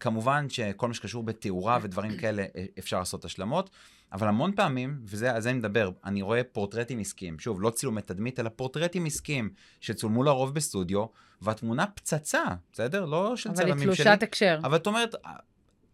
[0.00, 3.70] כמובן שכל מה שקשור בתאורה ודברים כאלה, אה, אפשר לעשות השלמות.
[4.12, 8.02] אבל המון פעמים, וזה על זה אני מדבר, אני רואה פורטרטים עסקיים, שוב, לא צילומי
[8.02, 11.06] תדמית, אלא פורטרטים עסקיים, שצולמו לרוב בסטודיו,
[11.42, 13.04] והתמונה פצצה, בסדר?
[13.04, 13.84] לא של צלמים שלי.
[13.84, 14.58] אבל היא תלושת הקשר.
[14.64, 15.14] אבל את אומרת,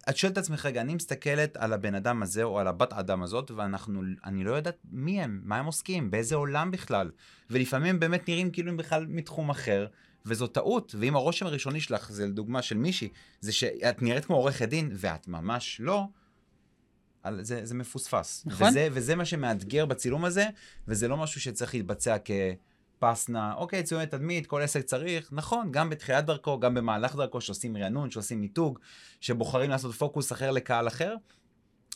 [0.08, 3.22] את שואלת את עצמך, רגע, אני מסתכלת על הבן אדם הזה, או על הבת אדם
[3.22, 7.10] הזאת, ואנחנו, אני לא יודעת מי הם, מה הם עוסקים, באיזה עולם בכלל.
[7.50, 9.86] ולפעמים באמת נראים כאילו הם בכלל מתחום אחר,
[10.26, 10.94] וזו טעות.
[10.98, 13.08] ואם הרושם הראשוני שלך, זה לדוגמה של מישהי,
[13.40, 16.04] זה שאת נראית כמו עורכת דין, ואת ממש לא,
[17.24, 18.42] על, זה, זה מפוספס.
[18.46, 18.68] נכון.
[18.68, 20.46] וזה, וזה מה שמאתגר בצילום הזה,
[20.88, 22.16] וזה לא משהו שצריך להתבצע
[22.98, 27.76] כפסנה, אוקיי, צילומי תדמית, כל עסק צריך, נכון, גם בתחילת דרכו, גם במהלך דרכו, שעושים
[27.76, 28.78] רענון, שעושים מיתוג,
[29.20, 31.14] שבוחרים לעשות פוקוס אחר לקהל אחר,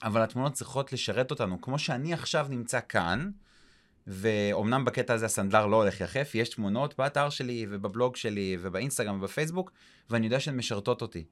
[0.03, 1.61] אבל התמונות צריכות לשרת אותנו.
[1.61, 3.31] כמו שאני עכשיו נמצא כאן,
[4.07, 9.73] ואומנם בקטע הזה הסנדלר לא הולך יחף, יש תמונות באתר שלי ובבלוג שלי ובאינסטגרם ובפייסבוק,
[10.11, 11.25] ואני יודע שהן משרתות אותי.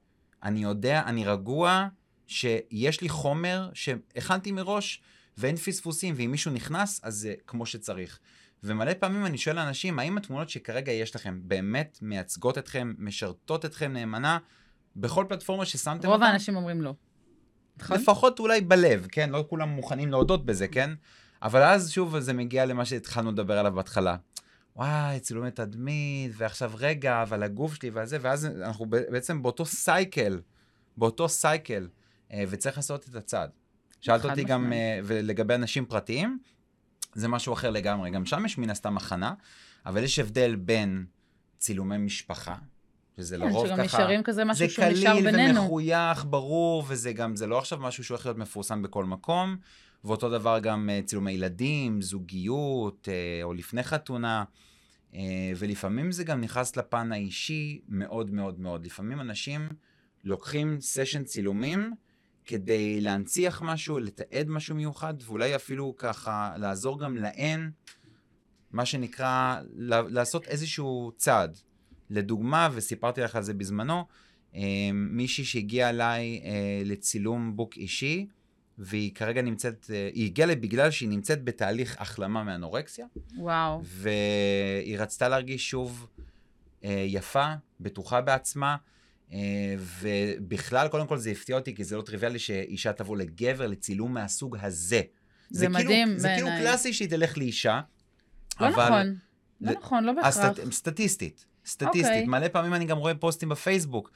[0.43, 1.87] אני יודע, אני רגוע,
[2.27, 5.01] שיש לי חומר שהכנתי מראש
[5.37, 8.19] ואין פספוסים, ואם מישהו נכנס, אז זה כמו שצריך.
[8.63, 13.93] ומלא פעמים אני שואל אנשים, האם התמונות שכרגע יש לכם באמת מייצגות אתכם, משרתות אתכם
[13.93, 14.37] נאמנה
[14.95, 16.93] בכל פלטפורמה ששמתם רוב האנשים אומרים לא.
[17.77, 17.97] נכון?
[17.97, 19.29] לפחות אולי בלב, כן?
[19.29, 20.89] לא כולם מוכנים להודות בזה, כן?
[21.41, 24.15] אבל אז שוב זה מגיע למה שהתחלנו לדבר עליו בהתחלה.
[24.75, 30.41] וואי, צילומי תדמית, ועכשיו רגע, אבל הגוף שלי וזה, ואז אנחנו בעצם באותו סייקל,
[30.97, 31.87] באותו סייקל.
[32.33, 33.49] אה, וצריך לעשות את הצעד.
[34.01, 36.39] שאלת אותי גם uh, ולגבי אנשים פרטיים,
[37.13, 38.11] זה משהו אחר לגמרי.
[38.11, 39.33] גם שם יש מן הסתם הכנה,
[39.85, 41.05] אבל יש הבדל בין
[41.57, 42.55] צילומי משפחה,
[43.17, 43.75] שזה כן, לרוב ככה...
[43.75, 45.31] שגם נשארים כזה משהו שהוא נשאר בינינו.
[45.31, 49.57] זה קליל ומחוייך, ברור, וזה גם, זה לא עכשיו משהו שהולך להיות מפורסם בכל מקום.
[50.03, 53.07] ואותו דבר גם uh, צילומי ילדים, זוגיות,
[53.43, 54.43] או לפני חתונה.
[55.57, 58.85] ולפעמים זה גם נכנס לפן האישי מאוד מאוד מאוד.
[58.85, 59.69] לפעמים אנשים
[60.23, 61.93] לוקחים סשן צילומים,
[62.47, 67.71] כדי להנציח משהו, לתעד משהו מיוחד, ואולי אפילו ככה לעזור גם להן,
[68.71, 69.61] מה שנקרא,
[70.09, 71.57] לעשות איזשהו צעד.
[72.09, 74.05] לדוגמה, וסיפרתי לך על זה בזמנו,
[74.55, 74.61] אה,
[74.93, 78.27] מישהי שהגיעה אליי אה, לצילום בוק אישי,
[78.77, 83.05] והיא כרגע נמצאת, אה, היא הגיעה בגלל שהיא נמצאת בתהליך החלמה מאנורקסיה.
[83.37, 83.81] וואו.
[83.83, 86.07] והיא רצתה להרגיש שוב
[86.83, 88.75] יפה, בטוחה בעצמה.
[89.33, 94.13] אה, ובכלל, קודם כל זה הפתיע אותי, כי זה לא טריוויאלי שאישה תבוא לגבר לצילום
[94.13, 95.01] מהסוג הזה.
[95.49, 97.81] זה, זה מדהים כאילו, זה כאילו קלאסי שהיא תלך לאישה.
[98.59, 98.89] לא אבל...
[98.89, 99.15] נכון,
[99.61, 100.37] לא נכון, לא בהכרח.
[100.37, 100.71] הסטט...
[100.71, 102.03] סטטיסטית, סטטיסטית.
[102.03, 102.07] Okay.
[102.07, 102.25] אוקיי.
[102.25, 104.11] מלא פעמים אני גם רואה פוסטים בפייסבוק.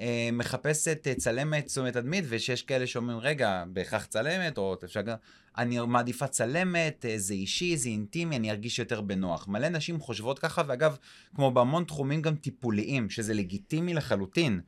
[0.00, 5.16] אה, מחפשת אה, צלמת תשומת תדמית, ושיש כאלה שאומרים, רגע, בהכרח צלמת, או אפשר גם...
[5.58, 9.48] אני מעדיפה צלמת, אה, זה אישי, זה אינטימי, אני ארגיש יותר בנוח.
[9.48, 10.96] מלא נשים חושבות ככה, ואגב,
[11.34, 14.60] כמו בהמון תחומים גם טיפוליים, שזה לגיטימי לחלוטין.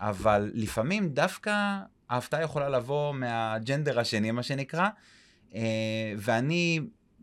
[0.00, 1.78] אבל לפעמים דווקא
[2.10, 4.88] ההפתעה יכולה לבוא מהג'נדר השני, מה שנקרא,
[6.18, 6.80] ואני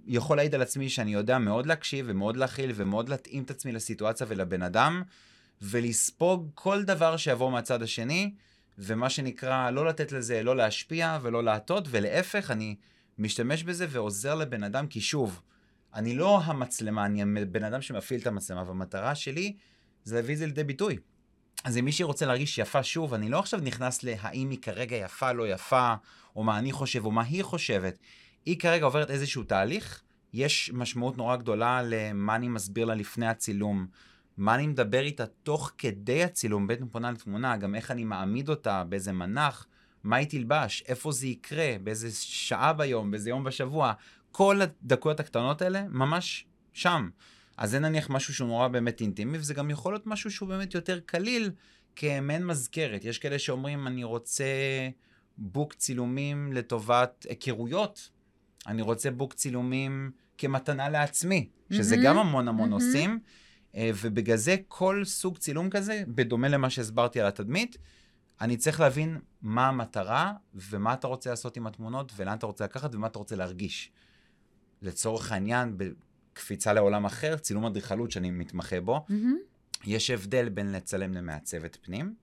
[0.08, 4.28] יכול להעיד על עצמי שאני יודע מאוד להקשיב ומאוד להכיל ומאוד להתאים את עצמי לסיטואציה
[4.30, 5.04] ולבן אדם.
[5.62, 8.34] ולספוג כל דבר שיבוא מהצד השני,
[8.78, 12.76] ומה שנקרא, לא לתת לזה, לא להשפיע ולא להטות, ולהפך, אני
[13.18, 15.42] משתמש בזה ועוזר לבן אדם, כי שוב,
[15.94, 19.56] אני לא המצלמה, אני הבן אדם שמפעיל את המצלמה, והמטרה שלי
[20.04, 20.98] זה להביא את זה לידי ביטוי.
[21.64, 25.32] אז אם מישהי רוצה להרגיש יפה שוב, אני לא עכשיו נכנס להאם היא כרגע יפה,
[25.32, 25.94] לא יפה,
[26.36, 28.00] או מה אני חושב, או מה היא חושבת.
[28.46, 30.02] היא כרגע עוברת איזשהו תהליך,
[30.34, 33.88] יש משמעות נורא גדולה למה אני מסביר לה לפני הצילום,
[34.38, 38.84] מה אני מדבר איתה תוך כדי הצילום, בין פונה לתמונה, גם איך אני מעמיד אותה,
[38.84, 39.68] באיזה מנח,
[40.04, 43.94] מה היא תלבש, איפה זה יקרה, באיזה שעה ביום, באיזה יום בשבוע.
[44.32, 47.10] כל הדקויות הקטנות האלה ממש שם.
[47.58, 50.74] אז זה נניח משהו שהוא נורא באמת אינטימי, וזה גם יכול להיות משהו שהוא באמת
[50.74, 51.52] יותר קליל,
[51.96, 53.06] כמעין מזכרת.
[53.06, 54.46] יש כאלה שאומרים, אני רוצה
[55.38, 58.10] בוק צילומים לטובת היכרויות,
[58.68, 62.82] אני רוצה בוק צילומים כמתנה לעצמי, שזה מהמם, גם המון המון מהמם.
[62.82, 63.20] עושים,
[63.78, 67.78] ובגלל זה כל סוג צילום כזה, בדומה למה שהסברתי על התדמית,
[68.42, 72.96] אני צריך להבין מה המטרה, ומה אתה רוצה לעשות עם התמונות, ולאן אתה רוצה לקחת,
[72.96, 73.92] ומה אתה רוצה להרגיש.
[74.82, 79.38] לצורך העניין, בקפיצה לעולם אחר, צילום אדריכלות שאני מתמחה בו, מהמם.
[79.86, 82.16] יש הבדל בין לצלם למעצבת פנים,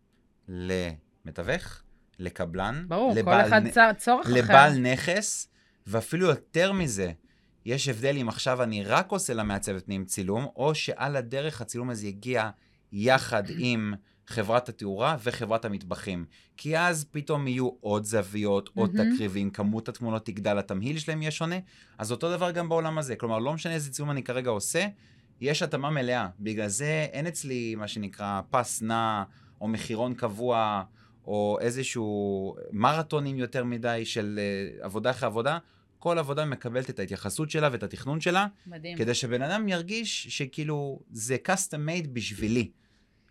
[0.49, 1.83] למתווך,
[2.19, 4.35] לקבלן, ברור, כל לבעל אחד נ- צ- צורך אחר.
[4.35, 5.49] לבעל נכס,
[5.87, 7.13] ואפילו יותר מזה,
[7.65, 12.07] יש הבדל אם עכשיו אני רק עושה למעצבת פנים צילום, או שעל הדרך הצילום הזה
[12.07, 12.51] יגיע
[12.93, 13.95] יחד עם
[14.27, 16.25] חברת התאורה וחברת המטבחים.
[16.57, 19.15] כי אז פתאום יהיו עוד זוויות, עוד מהמם.
[19.15, 21.57] תקריבים, כמות התמונות תגדל, התמהיל שלהם יהיה שונה.
[21.99, 23.17] אז אותו דבר גם בעולם הזה.
[23.17, 24.87] כלומר, לא משנה איזה צילום אני כרגע עושה,
[25.41, 26.29] יש התאמה מלאה.
[26.41, 29.23] בגלל זה אין אצלי מה שנקרא פס נע,
[29.61, 30.83] או מחירון קבוע,
[31.27, 34.41] או איזשהו מרתונים יותר מדי של
[34.81, 35.59] uh, עבודה אחרי עבודה.
[36.03, 38.99] כל עבודה מקבלת את ההתייחסות שלה ואת התכנון שלה, מדהים.
[38.99, 42.71] כדי שבן אדם ירגיש שכאילו זה custom made בשבילי,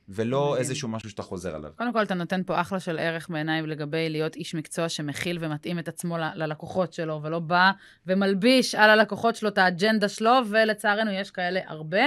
[0.10, 0.60] ולא מדהים.
[0.60, 1.72] איזשהו משהו שאתה חוזר עליו.
[1.76, 5.80] קודם כל, אתה נותן פה אחלה של ערך בעיניי לגבי להיות איש מקצוע שמכיל ומתאים
[5.80, 7.72] את עצמו ל- ללקוחות שלו, ולא בא
[8.08, 12.04] ומלביש על הלקוחות שלו את האג'נדה שלו, ולצערנו יש כאלה הרבה.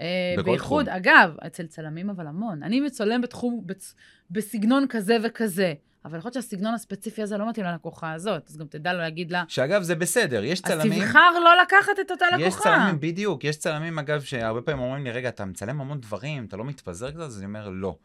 [0.00, 0.96] אה, בכל בייחוד, תחום.
[0.96, 2.62] אגב, אצל צלמים אבל המון.
[2.62, 3.94] אני מצלם בתחום, בצ...
[4.30, 8.66] בסגנון כזה וכזה, אבל יכול להיות שהסגנון הספציפי הזה לא מתאים ללקוחה הזאת, אז גם
[8.66, 11.04] תדע לו להגיד לה, שאגב, זה בסדר, יש אז צלמים...
[11.04, 12.46] תבחר לא לקחת את אותה לקוחה.
[12.46, 16.44] יש צלמים, בדיוק, יש צלמים, אגב, שהרבה פעמים אומרים לי, רגע, אתה מצלם המון דברים,
[16.44, 17.20] אתה לא מתפזר קצת?
[17.20, 17.96] אז אני אומר, לא.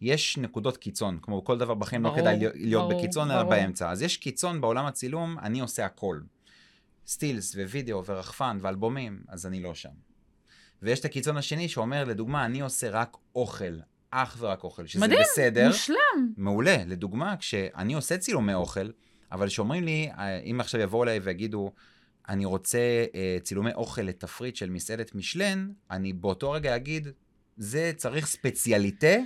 [0.00, 3.42] יש נקודות קיצון, כמו כל דבר בחיים, לא ברור, כדאי להיות- ברור, בקיצון, אלא.
[3.42, 3.90] באמצע.
[3.90, 6.20] אז יש קיצון בעולם הצילום, אני עושה הכל.
[7.06, 9.88] סטילס ווידאו ורחפן ואלבומים, אז אני לא שם.
[10.82, 13.78] ויש את הקיצון השני שאומר, לדוגמה, אני עושה רק אוכל,
[14.10, 15.66] אך ורק אוכל, שזה מדהים, בסדר.
[15.66, 15.96] מושלם.
[16.36, 16.76] מעולה.
[16.86, 18.88] לדוגמה, כשאני עושה צילומי אוכל,
[19.32, 21.72] אבל שאומרים לי, אה, אם עכשיו יבואו אליי ויגידו,
[22.28, 22.78] אני רוצה
[23.14, 27.08] אה, צילומי אוכל לתפריט של מסעדת משלן, אני באותו רגע אגיד,
[27.56, 29.16] זה צריך ספציאליטה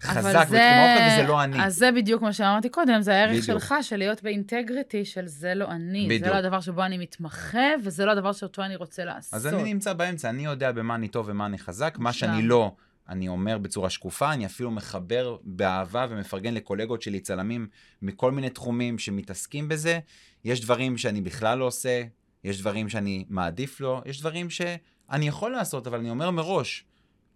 [0.00, 1.64] חזק בתחום זה- האוכל, וזה לא אני.
[1.66, 3.44] אז זה בדיוק מה שאמרתי קודם, זה הערך בדיוק.
[3.44, 6.02] שלך, של להיות באינטגריטי של זה לא אני.
[6.08, 6.28] זה בדיוק.
[6.28, 9.34] לא הדבר שבו אני מתמחה, וזה לא הדבר שאותו אני רוצה לעשות.
[9.34, 12.12] אז אני נמצא באמצע, אני יודע במה אני טוב ומה אני חזק, מה.
[12.12, 12.74] שאני לא,
[13.08, 17.68] אני אומר בצורה שקופה, אני אפילו מחבר באהבה ומפרגן לקולגות שלי, צלמים
[18.02, 19.98] מכל מיני תחומים שמתעסקים בזה.
[20.44, 22.02] יש דברים שאני בכלל לא עושה,
[22.44, 26.84] יש דברים שאני מעדיף לו, יש דברים שאני יכול לעשות, אבל אני אומר מראש,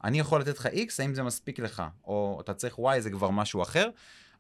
[0.05, 1.83] אני יכול לתת לך X, האם זה מספיק לך?
[2.05, 3.89] או אתה צריך Y, זה כבר משהו אחר.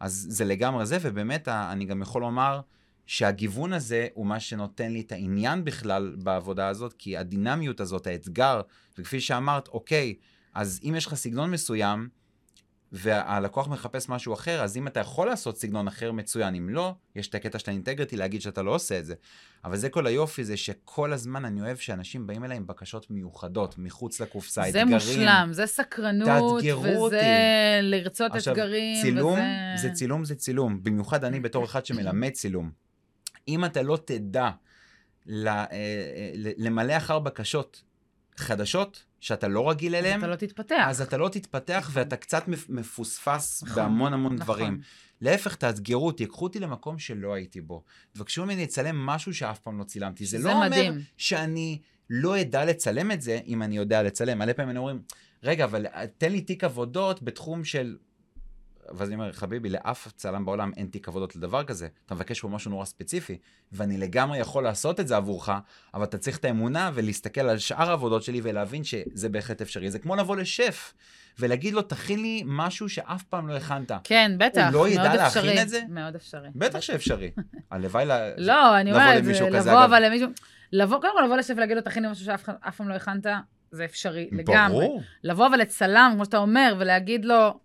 [0.00, 2.60] אז זה לגמרי זה, ובאמת אני גם יכול לומר
[3.06, 8.60] שהגיוון הזה הוא מה שנותן לי את העניין בכלל בעבודה הזאת, כי הדינמיות הזאת, האתגר,
[8.98, 10.14] וכפי שאמרת, אוקיי,
[10.56, 12.08] אז אם יש לך סגנון מסוים,
[12.92, 16.54] והלקוח מחפש משהו אחר, אז אם אתה יכול לעשות סגנון אחר, מצוין.
[16.54, 19.14] אם לא, יש את הקטע של האינטגריטי להגיד שאתה לא עושה את זה.
[19.64, 23.78] אבל זה כל היופי, זה שכל הזמן אני אוהב שאנשים באים אליי עם בקשות מיוחדות,
[23.78, 24.88] מחוץ לקופסה, זה אתגרים.
[24.88, 27.16] מושלם, זה סקרנות, וזה אותי.
[27.82, 29.88] לרצות עכשיו, אתגרים, צילום וזה...
[29.88, 30.82] זה צילום זה צילום.
[30.82, 32.70] במיוחד אני בתור אחד שמלמד צילום.
[33.48, 34.50] אם אתה לא תדע
[35.28, 37.82] אה, אה, ל- למלא אחר בקשות
[38.40, 40.84] חדשות, שאתה לא רגיל אז אליהן, אתה לא תתפתח.
[40.88, 44.44] אז אתה לא תתפתח ואתה קצת מפ- מפוספס נכון, בהמון המון נכון.
[44.44, 44.80] דברים.
[45.20, 47.82] להפך, תאתגרו אותי, קחו אותי למקום שלא הייתי בו.
[48.12, 50.26] תבקשו ממני לצלם משהו שאף פעם לא צילמתי.
[50.26, 50.92] זה זה לא אומר.
[51.16, 51.78] שאני
[52.10, 54.38] לא אדע לצלם את זה, אם אני יודע לצלם.
[54.38, 55.02] מלא פעמים אני אומרים,
[55.42, 55.86] רגע, אבל
[56.18, 57.96] תן לי תיק עבודות בתחום של...
[58.94, 61.88] ואז אני אומר, חביבי, לאף צלם בעולם אין תיק עבודות לדבר כזה.
[62.06, 63.38] אתה מבקש פה משהו נורא ספציפי,
[63.72, 65.50] ואני לגמרי יכול לעשות את זה עבורך,
[65.94, 69.90] אבל אתה צריך את האמונה ולהסתכל על שאר העבודות שלי ולהבין שזה בהחלט אפשרי.
[69.90, 70.94] זה כמו לבוא לשף
[71.38, 73.92] ולהגיד לו, תכין לי משהו שאף פעם לא הכנת.
[74.04, 75.62] כן, בטח, לא ידע מאוד להכין אפשרי.
[75.62, 75.80] את זה?
[75.88, 76.48] מאוד אפשרי.
[76.54, 77.30] בטח שאפשרי.
[77.70, 78.12] הלוואי ל...
[78.36, 79.84] לא, אני אומרת, לבוא.
[79.84, 80.28] אבל למישהו...
[80.72, 83.26] לבוא, קודם כל לבוא לשב ולהגיד לו, תכין לי משהו שאף פעם לא הכנת,
[83.70, 84.86] זה אפשרי לגמרי.
[84.86, 85.02] ברור.
[85.24, 87.58] לבוא ולצלם, כמו שאתה אומר, ולהגיד לו,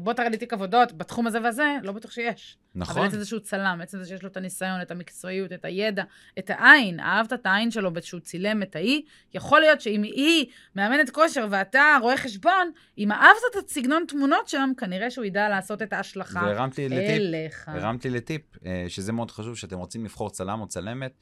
[0.00, 2.56] בוא תראה לי תיק עבודות בתחום הזה והזה, לא בטוח שיש.
[2.76, 3.06] אבל נכון.
[3.06, 6.02] עצם זה שהוא צלם, עצם זה שיש לו את הניסיון, את המקצועיות, את הידע,
[6.38, 9.02] את העין, אהבת את העין שלו שהוא צילם את ההיא,
[9.34, 10.46] יכול להיות שאם היא
[10.76, 15.82] מאמנת כושר ואתה רואה חשבון, אם אהבת את הסגנון תמונות שם, כנראה שהוא ידע לעשות
[15.82, 17.10] את ההשלכה והרמת לי לטיפ.
[17.10, 17.68] אליך.
[17.68, 21.12] הרמת לי לטיפ, אה, שזה מאוד חשוב, שאתם רוצים לבחור צלם או צלמת,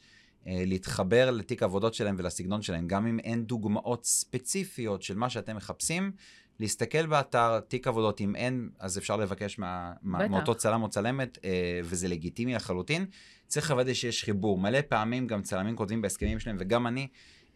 [0.46, 5.57] אה, להתחבר לתיק העבודות שלהם ולסגנון שלהם, גם אם אין דוגמאות ספציפיות של מה שאתם
[5.57, 6.12] מחפשים,
[6.61, 10.29] להסתכל באתר תיק עבודות, אם אין, אז אפשר לבקש מה, מה.
[10.29, 13.07] מאותו צלם או צלמת, אה, וזה לגיטימי לחלוטין.
[13.47, 14.59] צריך לוודא שיש חיבור.
[14.59, 17.09] מלא פעמים גם צלמים כותבים בהסכמים שלהם, וגם אני,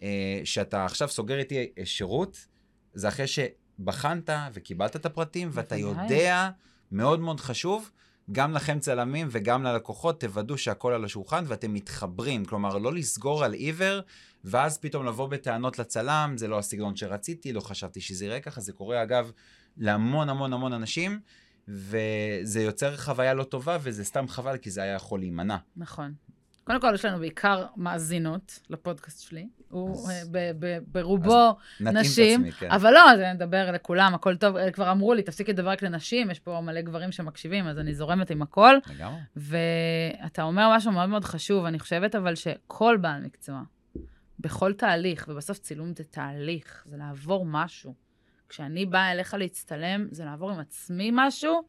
[0.03, 2.47] אה, שאתה עכשיו סוגר איתי אה, שירות,
[2.95, 5.77] זה אחרי שבחנת וקיבלת את הפרטים, ואתה.
[5.77, 6.51] יודע,
[6.93, 7.91] מאוד מאוד חשוב,
[8.33, 12.45] גם לכם צלמים וגם ללקוחות, תוודאו שהכל על השולחן ואתם מתחברים.
[12.45, 14.01] כלומר, לא לסגור על עיוור,
[14.45, 18.61] ואז פתאום לבוא בטענות לצלם, זה לא הסגנון שרציתי, לא חשבתי שזה יראה ככה.
[18.61, 19.33] זה קורה, אגב,
[19.77, 21.21] להמון המון המון אנשים,
[21.69, 25.57] וזה יוצר חוויה לא טובה, וזה סתם חבל, כי זה היה יכול להימנע.
[25.77, 26.15] נכון.
[26.65, 29.49] קודם כל, יש לנו בעיקר מאזינות לפודקאסט שלי.
[29.71, 32.71] הוא אז- אה, ברובו נשים, כן.
[32.71, 34.57] אבל לא, זה נדבר לכולם, הכל טוב.
[34.57, 37.95] אה, כבר אמרו לי, תפסיקי לדבר רק לנשים, יש פה מלא גברים שמקשיבים, אז אני
[37.95, 38.75] זורמת עם הכל.
[38.91, 39.21] לגמרי.
[39.37, 43.63] ואתה אומר משהו מאוד מאוד חשוב, אני חושבת אבל שכל בעל מקצוע,
[44.41, 47.95] בכל תהליך, ובסוף צילום זה תהליך, זה לעבור משהו.
[48.49, 51.63] כשאני באה אליך להצטלם, זה לעבור עם עצמי משהו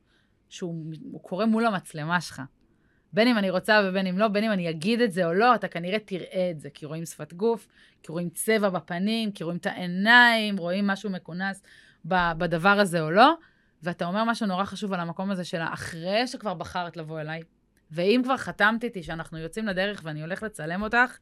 [0.50, 2.42] שהוא הוא קורה מול המצלמה שלך.
[3.14, 5.56] בין אם אני רוצה ובין אם לא, בין אם אני אגיד את זה או לא,
[5.56, 7.68] אתה כנראה תראה את זה, כי רואים שפת גוף,
[8.04, 11.64] כי רואים צבע בפנים, כי רואים את העיניים, רואים משהו מכונס
[12.06, 13.34] בדבר הזה או לא,
[13.84, 17.42] ואתה אומר משהו נורא חשוב על המקום הזה של אחרי שכבר בחרת לבוא אליי,
[17.92, 21.18] ואם כבר חתמת איתי שאנחנו יוצאים לדרך ואני הולך לצלם אותך,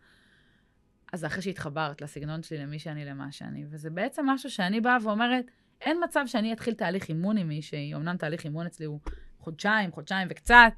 [1.14, 3.66] אז אחרי שהתחברת לסגנון שלי, למי שאני, למה שאני.
[3.70, 5.46] וזה בעצם משהו שאני באה ואומרת,
[5.82, 9.00] אין מצב שאני אתחיל תהליך אימון עם מישהי, אמנם תהליך אימון אצלי הוא
[9.40, 10.74] חודשיים, חודשיים וקצת,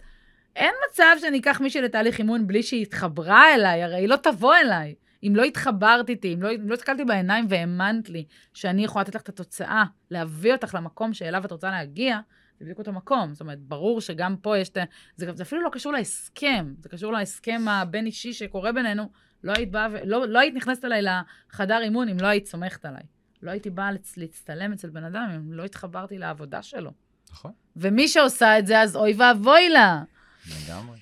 [0.56, 4.56] אין מצב שאני אקח מישהי לתהליך אימון בלי שהיא התחברה אליי, הרי היא לא תבוא
[4.56, 4.96] אליי.
[5.24, 9.16] אם לא התחברת איתי, אם לא, אם לא הסתכלתי בעיניים והאמנת לי שאני יכולה לתת
[9.16, 12.20] לך את התוצאה, להביא אותך למקום שאליו את רוצה להגיע,
[12.60, 13.34] זה בדיוק אותו מקום.
[13.34, 14.84] זאת אומרת, ברור שגם פה יש את ה...
[15.16, 19.10] זה, זה אפילו לא קשור להסכם, זה קשור להסכם הבין-אישי שקורה בינינו.
[19.44, 22.86] לא היית באה, ו- לא, לא היית נכנסת אליי לחדר אימון אם לא היית סומכת
[22.86, 23.04] עליי.
[23.42, 26.92] לא הייתי באה לצ- להצטלם אצל בן אדם אם לא התחברתי לעבודה שלו.
[27.32, 30.04] נכון, ומי שעושה את זה, אז אוי ואבוי לה.
[30.48, 30.98] לגמרי.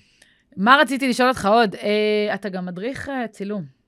[0.56, 1.74] מה רציתי לשאול אותך עוד?
[1.74, 3.78] אה, אתה גם מדריך אה, צילום.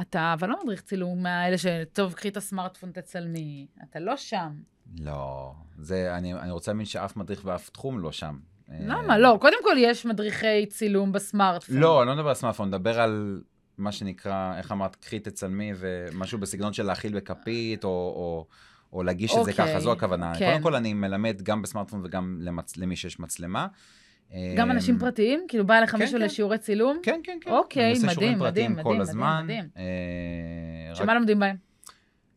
[0.00, 3.66] אתה אבל לא מדריך צילום מהאלה שטוב, קחי את הסמארטפון, תצלמי.
[3.82, 4.52] אתה לא שם.
[5.00, 8.38] לא, זה, אני, אני רוצה להאמין שאף מדריך ואף תחום לא שם.
[8.80, 9.12] למה?
[9.12, 11.76] אה, לא, קודם כל יש מדריכי צילום בסמארטפון.
[11.76, 13.40] לא, אני לא מדבר על סמארטפון, מדבר על
[13.78, 18.46] מה שנקרא, איך אמרת, קחי תצלמי, ומשהו בסגנון של להאכיל בכפית, או, או,
[18.92, 20.32] או להגיש את זה אוקיי, ככה, זו הכוונה.
[20.38, 20.50] כן.
[20.50, 22.76] קודם כל, אני מלמד גם בסמארטפון וגם למצ...
[22.76, 23.66] למי שיש מצלמה.
[24.56, 25.44] גם אה, אנשים פרטיים?
[25.48, 26.24] כאילו בא אליך כן, מישהו כן.
[26.24, 26.98] לשיעורי צילום?
[27.02, 27.50] כן, כן, כן.
[27.50, 29.40] אוקיי, מדהים, פרטיים מדהים, כל מדהים, הזמן.
[29.44, 29.64] מדהים.
[29.76, 29.82] אה,
[30.90, 31.56] רק שמה לומדים בהם?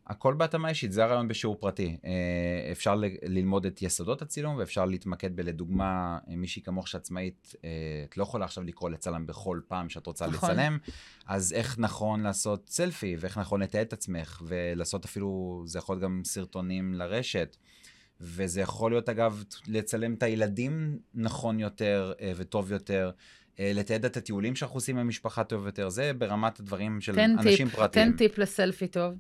[0.08, 1.98] הכל בהתאמה אישית, זה הרעיון בשיעור פרטי.
[2.06, 2.12] אה,
[2.72, 7.70] אפשר ל- ללמוד את יסודות הצילום, ואפשר להתמקד בלדוגמה, אה, מישהי כמוך שעצמאית, אה,
[8.10, 10.50] את לא יכולה עכשיו לקרוא לצלם בכל פעם שאת רוצה נכון.
[10.52, 10.78] לצלם,
[11.28, 16.04] אז איך נכון לעשות סלפי, ואיך נכון לתעד את עצמך, ולעשות אפילו, זה יכול להיות
[16.04, 17.58] גם סרטונים לרשת.
[18.22, 23.12] וזה יכול להיות, אגב, לצלם את הילדים נכון יותר אה, וטוב יותר,
[23.60, 27.68] אה, לתעד את הטיולים שאנחנו עושים עם המשפחה טוב יותר, זה ברמת הדברים של אנשים
[27.68, 28.12] טיפ, פרטיים.
[28.12, 29.14] תן טיפ לסלפי טוב.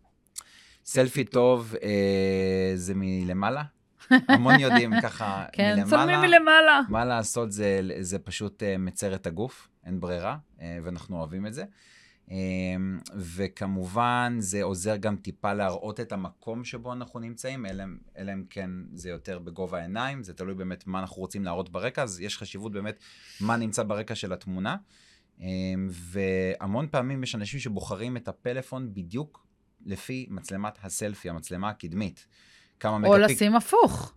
[0.85, 3.63] סלפי טוב אה, זה מלמעלה.
[4.09, 5.89] המון יודעים ככה כן, מלמעלה.
[5.89, 6.81] צלמים מלמעלה.
[6.89, 11.53] מה לעשות זה, זה פשוט אה, מצר את הגוף, אין ברירה, אה, ואנחנו אוהבים את
[11.53, 11.63] זה.
[12.31, 12.37] אה,
[13.15, 17.65] וכמובן, זה עוזר גם טיפה להראות את המקום שבו אנחנו נמצאים,
[18.17, 22.03] אלא אם כן זה יותר בגובה העיניים, זה תלוי באמת מה אנחנו רוצים להראות ברקע,
[22.03, 22.99] אז יש חשיבות באמת
[23.41, 24.75] מה נמצא ברקע של התמונה.
[25.41, 25.47] אה,
[25.89, 29.45] והמון פעמים יש אנשים שבוחרים את הפלאפון בדיוק
[29.85, 32.27] לפי מצלמת הסלפי, המצלמה הקדמית.
[32.79, 33.35] כמה או מגפיק...
[33.35, 34.13] לשים הפוך.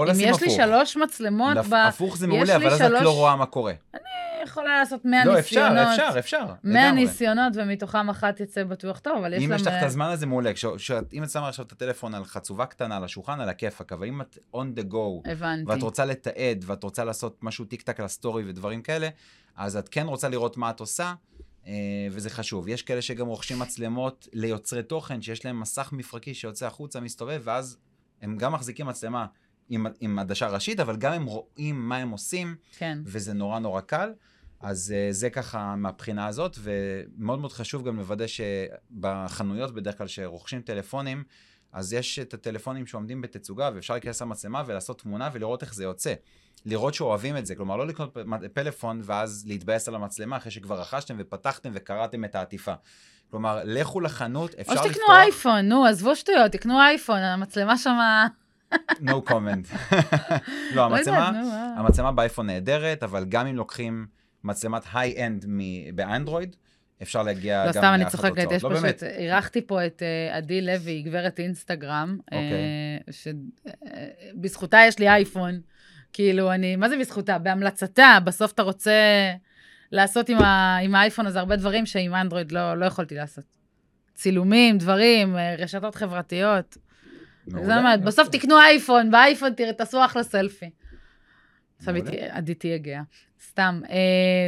[0.00, 0.56] או אם לשים יש לי הפוך.
[0.56, 1.74] שלוש מצלמות, לפ- ב...
[1.74, 3.72] הפוך זה מעולה, אבל אז את לא רואה מה קורה.
[3.94, 4.00] אני
[4.48, 5.88] יכולה לעשות 100 לא, אפשר, ניסיונות.
[5.92, 6.44] אפשר, אפשר.
[6.64, 7.00] 100 לגמרי.
[7.04, 9.56] ניסיונות, ומתוכם אחת יצא בטוח טוב, אבל יש אם לה...
[9.56, 10.52] יש לך את הזמן הזה, מעולה.
[10.54, 13.92] כש- כשאת- אם את שמה עכשיו את הטלפון על חצובה קטנה על השולחן, על הכיפאק,
[13.92, 15.70] אבל אם את on the go, הבנתי.
[15.70, 19.08] ואת רוצה לתעד, ואת רוצה לעשות משהו טיק טק על הסטורי ודברים כאלה,
[19.56, 21.12] אז את כן רוצה לראות מה את עושה,
[21.66, 21.72] אה,
[22.10, 22.68] וזה חשוב.
[22.68, 27.76] יש כאלה שגם רוכשים מצלמות ליוצרי תוכן, שיש להם מסך מפרקי שיוצא החוצה, מסתובב, ואז
[28.22, 29.26] הם גם מחזיקים מצלמה
[29.70, 32.98] עם, עם עדשה ראשית, אבל גם הם רואים מה הם עושים, כן.
[33.04, 34.12] וזה נורא נורא קל.
[34.60, 40.60] אז uh, זה ככה מהבחינה הזאת, ומאוד מאוד חשוב גם לוודא שבחנויות בדרך כלל שרוכשים
[40.60, 41.24] טלפונים,
[41.72, 46.14] אז יש את הטלפונים שעומדים בתצוגה, ואפשר להיכנס למצלמה ולעשות תמונה ולראות איך זה יוצא.
[46.66, 48.16] לראות שאוהבים את זה, כלומר לא לקנות
[48.52, 52.74] פלאפון ואז להתבאס על המצלמה אחרי שכבר רכשתם ופתחתם וקראתם את העטיפה.
[53.30, 54.92] כלומר, לכו לחנות, אפשר או לפתוח...
[54.92, 58.28] שתקנו אייפון, נו, עזבו שטויות, תקנו אייפון, המצלמה שמה...
[59.00, 59.74] no comment.
[60.74, 61.74] לא, לא המצלמה, אה.
[61.76, 64.06] המצלמה באייפון נהדרת, אבל גם אם לוקחים
[64.44, 65.46] מצלמת היי-אנד
[65.94, 66.56] באנדרואיד,
[67.02, 68.72] אפשר להגיע לא, גם סתם, אני צוחקת, התוצאות.
[68.72, 69.02] יש לא פשוט.
[69.02, 72.98] אירחתי פה את אה, עדי לוי, גברת אינסטגרם, אוקיי.
[73.10, 75.60] שבזכותה יש לי אייפון.
[76.12, 77.38] כאילו, אני, מה זה בזכותה?
[77.38, 78.92] בהמלצתה, בסוף אתה רוצה
[79.92, 83.44] לעשות עם, ה, עם האייפון הזה הרבה דברים שעם אנדרואיד לא, לא יכולתי לעשות.
[84.14, 86.76] צילומים, דברים, אה, רשתות חברתיות.
[87.50, 88.04] זה יופי.
[88.04, 90.70] בסוף תקנו אייפון, באייפון תעשו אחלה סלפי.
[91.78, 91.94] עכשיו
[92.30, 93.02] עדי תהיה גאה.
[93.48, 93.96] סתם, אה,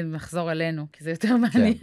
[0.05, 1.75] נחזור אלינו, כי זה יותר מעניין.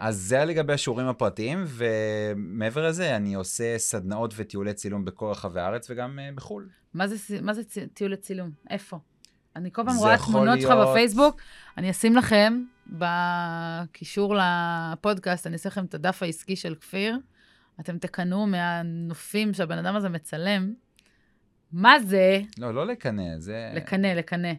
[0.00, 5.90] אז זה לגבי השיעורים הפרטיים, ומעבר לזה, אני עושה סדנאות וטיולי צילום בכל רחבי הארץ
[5.90, 6.68] וגם אה, בחו"ל.
[6.94, 8.50] מה זה, מה זה צי- טיול לצילום?
[8.70, 8.98] איפה?
[9.56, 11.40] אני כל פעם רואה תמונות שלך בפייסבוק,
[11.78, 17.18] אני אשים לכם בקישור לפודקאסט, אני אעשה לכם את הדף העסקי של כפיר,
[17.80, 20.74] אתם תקנאו מהנופים שהבן אדם הזה מצלם.
[21.72, 23.72] מה זה לא, לא לקנא, זה...
[23.74, 24.52] לקנא, לקנא?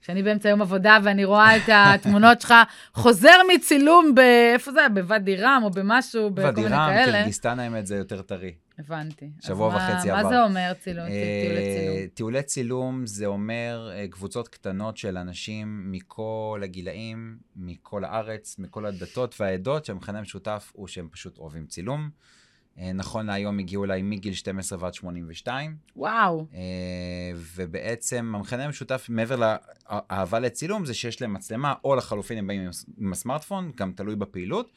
[0.00, 2.54] כשאני באמצע יום עבודה ואני רואה את התמונות שלך,
[2.94, 4.18] חוזר מצילום ב...
[4.54, 4.88] איפה זה היה?
[4.88, 7.12] בוואדי רם או במשהו, בכל מיני רם, כאלה.
[7.12, 8.54] קירגיסטן האמת זה יותר טרי.
[8.78, 9.30] הבנתי.
[9.40, 10.28] שבוע מה- וחצי מה עבר.
[10.28, 12.08] זה אומר צילום, טיולי אה, צילום?
[12.14, 19.40] טיולי צילום זה אומר אה, קבוצות קטנות של אנשים מכל הגילאים, מכל הארץ, מכל הדתות
[19.40, 22.10] והעדות, שהמכנה המשותף הוא שהם פשוט אוהבים צילום.
[22.78, 26.46] אה, נכון להיום הגיעו אליי מגיל 12 ועד 82, וואו.
[26.54, 26.60] אה,
[27.54, 32.68] ובעצם המכנה המשותף מעבר לאהבה לצילום זה שיש להם מצלמה, או לחלופין הם באים עם
[32.68, 34.72] הס- עם הסמארטפון, גם תלוי בפעילות.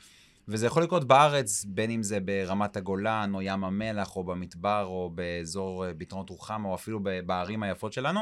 [0.49, 5.11] וזה יכול לקרות בארץ, בין אם זה ברמת הגולן, או ים המלח, או במדבר, או
[5.15, 8.19] באזור אה, ביטרונות רוחמה, או אפילו בערים היפות שלנו.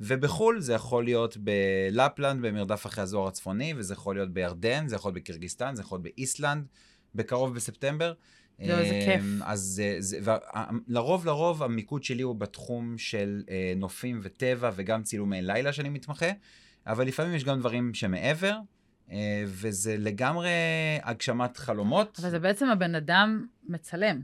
[0.00, 5.08] ובחו"ל זה יכול להיות בלפלנד, במרדף אחרי הזוהר הצפוני, וזה יכול להיות בירדן, זה יכול
[5.08, 6.66] להיות בקירגיסטן, זה יכול להיות באיסלנד,
[7.14, 8.12] בקרוב בספטמבר.
[8.60, 9.22] איזה כיף.
[9.22, 10.38] אמ, אז זה, וה-
[10.88, 16.30] לרוב לרוב המיקוד שלי הוא בתחום של אה, נופים וטבע וגם צילומי לילה שאני מתמחה,
[16.86, 18.56] אבל לפעמים יש גם דברים שמעבר,
[19.10, 20.50] אה, וזה לגמרי
[21.02, 22.18] הגשמת חלומות.
[22.22, 24.20] אבל זה בעצם הבן אדם מצלם.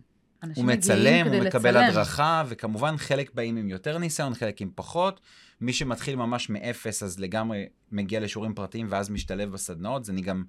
[0.55, 1.91] הוא מצלם, הוא מקבל לצלם.
[1.91, 5.21] הדרכה, וכמובן חלק באים עם יותר ניסיון, חלק עם פחות.
[5.61, 10.05] מי שמתחיל ממש מאפס, אז לגמרי מגיע לשיעורים פרטיים ואז משתלב בסדנאות.
[10.05, 10.45] זה אני גם,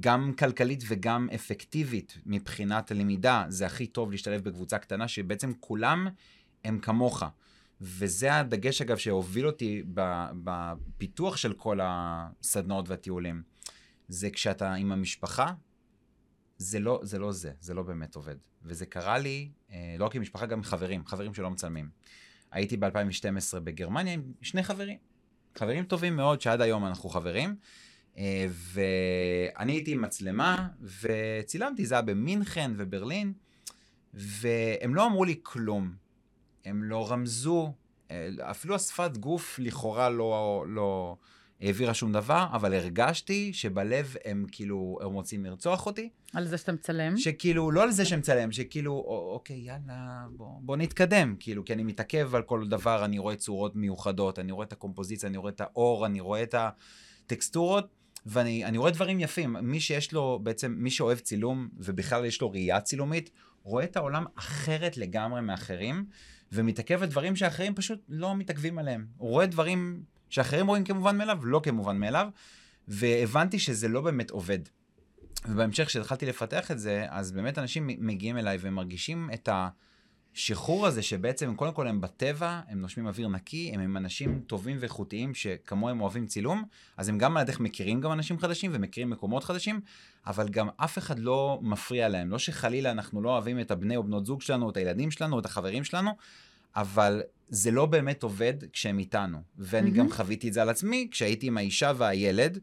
[0.00, 3.44] גם כלכלית וגם אפקטיבית מבחינת הלמידה.
[3.48, 6.08] זה הכי טוב להשתלב בקבוצה קטנה, שבעצם כולם
[6.64, 7.22] הם כמוך.
[7.80, 9.82] וזה הדגש, אגב, שהוביל אותי
[10.44, 13.42] בפיתוח של כל הסדנאות והטיולים.
[14.08, 15.52] זה כשאתה עם המשפחה,
[16.58, 18.36] זה לא, זה לא זה, זה לא באמת עובד.
[18.62, 21.90] וזה קרה לי, אה, לא רק עם משפחה, גם עם חברים, חברים שלא מצלמים.
[22.50, 24.98] הייתי ב-2012 בגרמניה עם שני חברים.
[25.58, 27.56] חברים טובים מאוד, שעד היום אנחנו חברים.
[28.18, 30.68] אה, ואני הייתי עם מצלמה,
[31.02, 33.32] וצילמתי, זה היה במינכן וברלין,
[34.14, 35.92] והם לא אמרו לי כלום.
[36.64, 37.72] הם לא רמזו,
[38.10, 41.16] אה, אפילו השפת גוף לכאורה לא, לא
[41.60, 46.08] העבירה שום דבר, אבל הרגשתי שבלב הם כאילו, הם רוצים לרצוח אותי.
[46.34, 47.16] על זה שאתה מצלם.
[47.16, 51.82] שכאילו, לא על זה שמצלם, שכאילו, "א- אוקיי, יאללה, בוא, בוא נתקדם, כאילו, כי אני
[51.82, 55.60] מתעכב על כל דבר, אני רואה צורות מיוחדות, אני רואה את הקומפוזיציה, אני רואה את
[55.60, 56.54] האור, אני רואה את
[57.24, 57.88] הטקסטורות,
[58.26, 59.56] ואני אני רואה דברים יפים.
[59.62, 63.30] מי שיש לו, בעצם, מי שאוהב צילום, ובכלל יש לו ראייה צילומית,
[63.62, 66.04] רואה את העולם אחרת לגמרי מאחרים,
[66.52, 69.06] ומתעכב על דברים שאחרים פשוט לא מתעכבים עליהם.
[69.16, 72.28] הוא רואה דברים שאחרים רואים כמובן מאליו, לא כמובן מאליו,
[72.88, 74.58] והבנתי שזה לא באמת עובד.
[75.48, 79.48] ובהמשך, כשהתחלתי לפתח את זה, אז באמת אנשים מגיעים אליי ומרגישים את
[80.34, 84.76] השחרור הזה, שבעצם קודם כל הם בטבע, הם נושמים אוויר נקי, הם, הם אנשים טובים
[84.80, 86.64] ואיכותיים שכמוהם אוהבים צילום,
[86.96, 89.80] אז הם גם על הדרך מכירים גם אנשים חדשים ומכירים מקומות חדשים,
[90.26, 92.30] אבל גם אף אחד לא מפריע להם.
[92.30, 95.46] לא שחלילה אנחנו לא אוהבים את הבני או בנות זוג שלנו, את הילדים שלנו, את
[95.46, 96.10] החברים שלנו,
[96.76, 99.38] אבל זה לא באמת עובד כשהם איתנו.
[99.58, 99.90] ואני.
[99.90, 102.58] גם חוויתי את זה על עצמי, כשהייתי עם האישה והילד,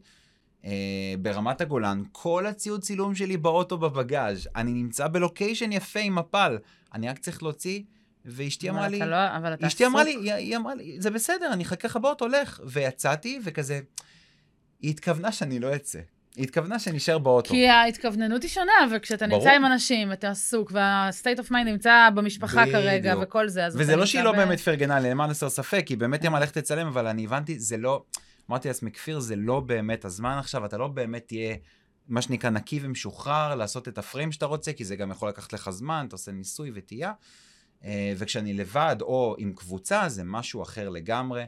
[0.64, 4.48] אה, ברמת הגולן, כל הציוד צילום שלי באוטו בבגאז'.
[4.56, 6.58] אני נמצא בלוקיישן יפה עם מפל.
[6.94, 7.82] אני רק צריך להוציא,
[8.24, 10.10] ואשתי אמרה לי, לא- אבל אתה אשתי אמרה לי.
[10.10, 12.60] היא, היא אמרה לי, זה בסדר, אני אחכה לך באוטו, לך.
[12.66, 13.80] ויצאתי, וכזה,
[14.80, 15.98] היא התכוונה שאני לא אצא.
[16.36, 17.50] היא התכוונה שאני אשאר באוטו.
[17.50, 19.38] כי ההתכווננות היא שונה, וכשאתה ברור.
[19.38, 22.76] נמצא עם אנשים, אתה עסוק, וה-state of mind נמצא במשפחה בדיוק.
[22.76, 25.84] כרגע, וכל זה, אז וזה לא שהיא לא ב- באמת פרגנה לי, למען הסר ספק,
[25.88, 28.04] היא באמת אמרה ללכת לצלם, אבל אני הבנתי, זה לא...
[28.50, 31.54] אמרתי לעצמי, כפיר, זה לא באמת הזמן עכשיו, אתה לא באמת תהיה,
[32.08, 35.70] מה שנקרא, נקי ומשוחרר, לעשות את הפריים שאתה רוצה, כי זה גם יכול לקחת לך
[35.70, 37.12] זמן, אתה עושה ניסוי וטעייה.
[37.84, 41.44] אה, וכשאני לבד, או עם קבוצה, זה משהו אחר לגמרי,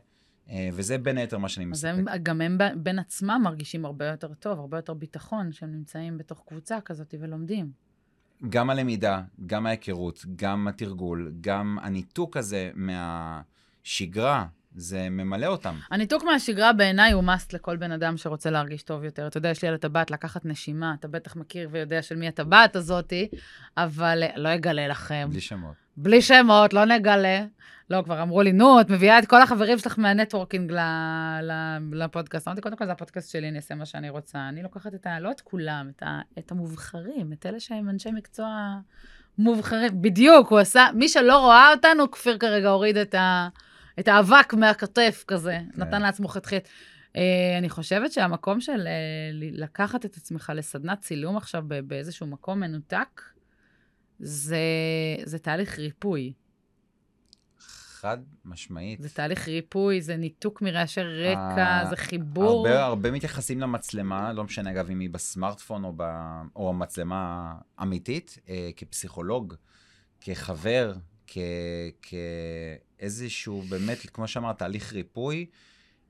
[0.50, 1.88] אה, וזה בין היתר מה שאני אז מספק.
[1.88, 6.42] הם, גם הם בין עצמם מרגישים הרבה יותר טוב, הרבה יותר ביטחון, שהם נמצאים בתוך
[6.46, 7.70] קבוצה כזאת ולומדים.
[8.48, 15.74] גם הלמידה, גם ההיכרות, גם התרגול, גם הניתוק הזה מהשגרה, זה ממלא אותם.
[15.90, 19.26] הניתוק מהשגרה בעיניי הוא must לכל בן אדם שרוצה להרגיש טוב יותר.
[19.26, 22.76] אתה יודע, יש לי על הטבעת לקחת נשימה, אתה בטח מכיר ויודע של מי הטבעת
[22.76, 23.28] הזאתי,
[23.76, 25.28] אבל אה, לא אגלה לכם.
[25.30, 25.74] בלי שמות.
[25.96, 27.44] בלי שמות, לא נגלה.
[27.90, 30.72] לא, כבר אמרו לי, נו, את מביאה את כל החברים שלך מהנטוורקינג
[31.92, 32.48] לפודקאסט.
[32.48, 34.48] אמרתי, קודם כל זה הפודקאסט שלי, אני אעשה מה שאני רוצה.
[34.48, 35.20] אני לוקחת את ה...
[35.20, 38.78] לא את כולם, את, ה, את המובחרים, את אלה שהם אנשי מקצוע
[39.38, 40.02] מובחרים.
[40.02, 43.48] בדיוק, הוא עשה, מי שלא רואה אותנו, כפיר כרגע הוריד את, ה,
[44.00, 45.82] את האבק מהכתף כזה, כן.
[45.82, 46.68] נתן לעצמו חטחית.
[47.08, 47.18] Uh,
[47.58, 48.88] אני חושבת שהמקום של uh,
[49.52, 53.22] לקחת את עצמך לסדנת צילום עכשיו באיזשהו מקום מנותק,
[54.18, 54.58] זה,
[55.24, 56.32] זה תהליך ריפוי.
[58.00, 59.02] חד משמעית.
[59.02, 62.68] זה תהליך ריפוי, זה ניתוק מרעשי רקע, זה חיבור.
[62.68, 66.02] הרבה, הרבה מתייחסים למצלמה, לא משנה אגב אם היא בסמארטפון או, ב,
[66.56, 69.54] או מצלמה אמיתית, אה, כפסיכולוג,
[70.20, 70.92] כחבר,
[71.26, 71.38] כ,
[73.00, 75.46] כאיזשהו, באמת, כמו שאמרת, תהליך ריפוי.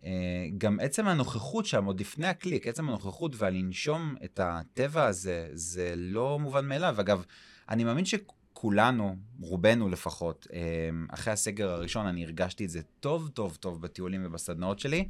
[0.04, 0.10] אה,
[0.58, 6.38] גם עצם הנוכחות שם, עוד לפני הקליק, עצם הנוכחות והלנשום את הטבע הזה, זה לא
[6.38, 7.00] מובן מאליו.
[7.00, 7.24] אגב,
[7.68, 8.14] אני מאמין ש...
[8.52, 14.22] כולנו, רובנו לפחות, אמ, אחרי הסגר הראשון, אני הרגשתי את זה טוב טוב טוב בטיולים
[14.26, 15.08] ובסדנאות שלי,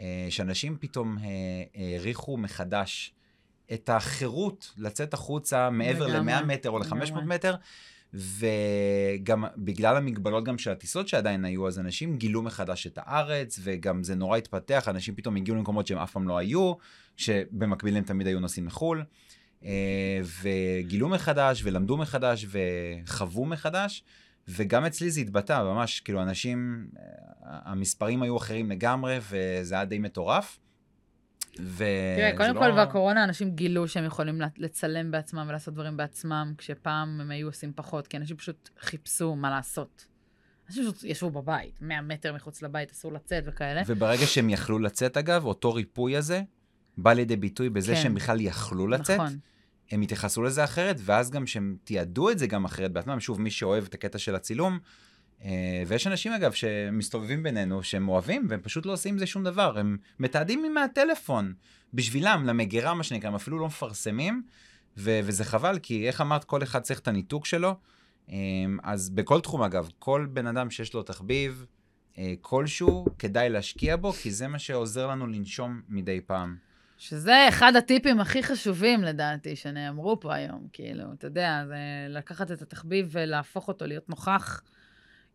[0.00, 1.24] אה, שאנשים פתאום אה,
[1.74, 3.14] העריכו מחדש
[3.72, 7.54] את החירות לצאת החוצה מעבר ל-100 מטר או ל-500 מטר.
[8.14, 14.04] וגם בגלל המגבלות גם של הטיסות שעדיין היו, אז אנשים גילו מחדש את הארץ, וגם
[14.04, 16.72] זה נורא התפתח, אנשים פתאום הגיעו למקומות שהם אף פעם לא היו,
[17.16, 19.04] שבמקביל הם תמיד היו נוסעים לחו"ל.
[19.64, 24.04] אה, וגילו מחדש, ולמדו מחדש, וחוו מחדש,
[24.48, 27.02] וגם אצלי זה התבטא, ממש, כאילו, אנשים, אה,
[27.42, 30.58] המספרים היו אחרים לגמרי, וזה היה די מטורף.
[31.58, 31.84] ו...
[32.16, 32.60] תראה, קודם לא...
[32.60, 37.72] כל בקורונה אנשים גילו שהם יכולים לצלם בעצמם ולעשות דברים בעצמם, כשפעם הם היו עושים
[37.74, 40.06] פחות, כי אנשים פשוט חיפשו מה לעשות.
[40.68, 43.82] אנשים פשוט ישבו בבית, 100 מטר מחוץ לבית, אסור לצאת וכאלה.
[43.86, 46.42] וברגע שהם יכלו לצאת, אגב, אותו ריפוי הזה,
[46.98, 48.02] בא לידי ביטוי בזה כן.
[48.02, 49.20] שהם בכלל יכלו לצאת.
[49.20, 49.38] נכון.
[49.90, 53.50] הם התייחסו לזה אחרת, ואז גם שהם תיעדו את זה גם אחרת בעצמם, שוב, מי
[53.50, 54.78] שאוהב את הקטע של הצילום,
[55.86, 59.78] ויש אנשים אגב שמסתובבים בינינו, שהם אוהבים, והם פשוט לא עושים עם זה שום דבר,
[59.78, 61.54] הם מתעדים מהטלפון,
[61.94, 64.42] בשבילם, למגירה מה שנקרא, הם אפילו לא מפרסמים,
[64.96, 67.76] ו- וזה חבל, כי איך אמרת, כל אחד צריך את הניתוק שלו,
[68.30, 68.34] אה,
[68.82, 71.66] אז בכל תחום אגב, כל בן אדם שיש לו תחביב,
[72.18, 76.56] אה, כלשהו, כדאי להשקיע בו, כי זה מה שעוזר לנו לנשום מדי פעם.
[76.98, 80.66] שזה אחד הטיפים הכי חשובים, לדעתי, שנאמרו פה היום.
[80.72, 81.76] כאילו, אתה יודע, זה
[82.08, 84.62] לקחת את התחביב ולהפוך אותו להיות נוכח,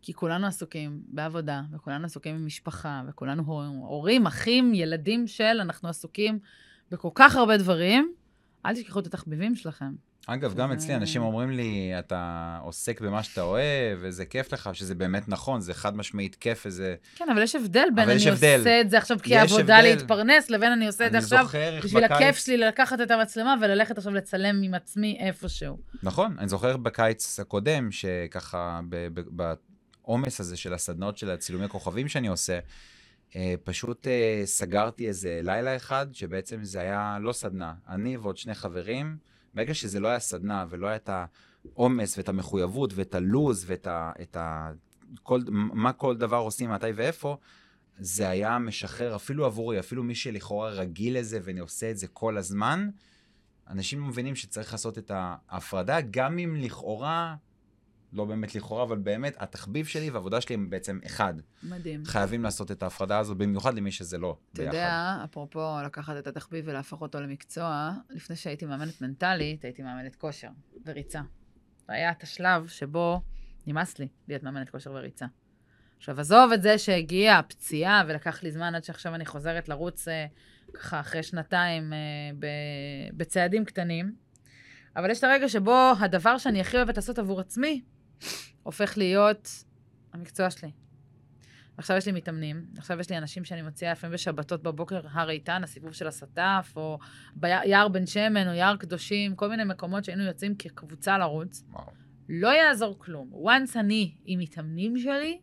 [0.03, 3.43] כי כולנו עסוקים בעבודה, וכולנו עסוקים במשפחה, וכולנו
[3.87, 6.39] הורים, אחים, ילדים של, אנחנו עסוקים
[6.91, 8.13] בכל כך הרבה דברים.
[8.65, 9.93] אל תשכחו את התחביבים שלכם.
[10.27, 14.95] אגב, גם אצלי אנשים אומרים לי, אתה עוסק במה שאתה אוהב, וזה כיף לך, שזה
[14.95, 16.95] באמת נכון, זה חד משמעית כיף, וזה...
[17.15, 18.57] כן, אבל יש הבדל בין אני הבדל.
[18.57, 21.45] עושה את זה עכשיו כעבודה להתפרנס, לבין אני עושה את זה עכשיו
[21.83, 22.17] בשביל בקיץ...
[22.17, 25.77] הכיף שלי לקחת את המצלמה וללכת עכשיו לצלם עם עצמי איפשהו.
[26.03, 28.79] נכון, אני זוכר בקיץ הקודם, שככה,
[30.03, 32.59] בעומס הזה של הסדנאות של הצילומי כוכבים שאני עושה,
[33.35, 38.55] אה, פשוט אה, סגרתי איזה לילה אחד, שבעצם זה היה לא סדנה, אני ועוד שני
[38.55, 39.17] חברים,
[39.53, 44.11] ברגע שזה לא היה סדנה ולא היה את העומס ואת המחויבות ואת הלוז ואת ה...
[44.21, 44.71] את ה
[45.23, 47.37] כל, מה כל דבר עושים, מתי ואיפה,
[47.99, 52.37] זה היה משחרר אפילו עבורי, אפילו מי שלכאורה רגיל לזה ואני עושה את זה כל
[52.37, 52.89] הזמן,
[53.69, 57.35] אנשים מבינים שצריך לעשות את ההפרדה, גם אם לכאורה
[58.13, 61.33] לא באמת לכאורה, אבל באמת, התחביב שלי והעבודה שלי הם בעצם אחד.
[61.63, 62.05] מדהים.
[62.05, 64.75] חייבים לעשות את ההפרדה הזאת, במיוחד למי שזה לא אתה ביחד.
[64.75, 70.15] אתה יודע, אפרופו לקחת את התחביב ולהפוך אותו למקצוע, לפני שהייתי מאמנת מנטלית, הייתי מאמנת
[70.15, 70.49] כושר
[70.85, 71.21] וריצה.
[71.89, 73.21] והיה את השלב שבו
[73.67, 75.25] נמאס לי להיות מאמנת כושר וריצה.
[75.97, 80.25] עכשיו, עזוב את זה שהגיעה הפציעה ולקח לי זמן עד שעכשיו אני חוזרת לרוץ אה,
[80.73, 81.97] ככה אחרי שנתיים אה,
[83.17, 84.15] בצעדים קטנים,
[84.95, 87.81] אבל יש את הרגע שבו הדבר שאני הכי אוהבת לעשות עבור עצמי,
[88.63, 89.49] הופך להיות
[90.13, 90.71] המקצוע שלי.
[91.77, 95.63] עכשיו יש לי מתאמנים, עכשיו יש לי אנשים שאני מוציאה לפעמים בשבתות בבוקר, הר איתן,
[95.63, 96.99] הסיבוב של הסטף, או
[97.35, 101.63] ביער בן שמן, או יער קדושים, כל מיני מקומות שהיינו יוצאים כקבוצה לרוץ.
[101.71, 101.91] וואו.
[102.29, 103.31] לא יעזור כלום.
[103.33, 105.39] once אני עם מתאמנים שלי,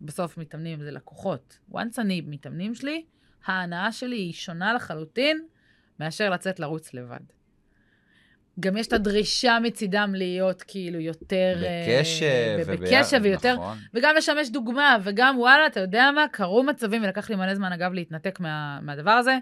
[0.00, 1.58] בסוף מתאמנים זה לקוחות.
[1.72, 3.04] once אני עם מתאמנים שלי,
[3.44, 5.46] ההנאה שלי היא שונה לחלוטין
[6.00, 7.20] מאשר לצאת לרוץ לבד.
[8.60, 11.56] גם יש את הדרישה מצידם להיות כאילו יותר...
[11.56, 12.58] בקשב.
[12.62, 13.54] Uh, בקשב ויותר...
[13.54, 13.78] נכון.
[13.94, 16.26] וגם לשמש דוגמה, וגם וואלה, אתה יודע מה?
[16.32, 19.38] קרו מצבים, ולקח לי מלא זמן, אגב, להתנתק מה, מהדבר הזה,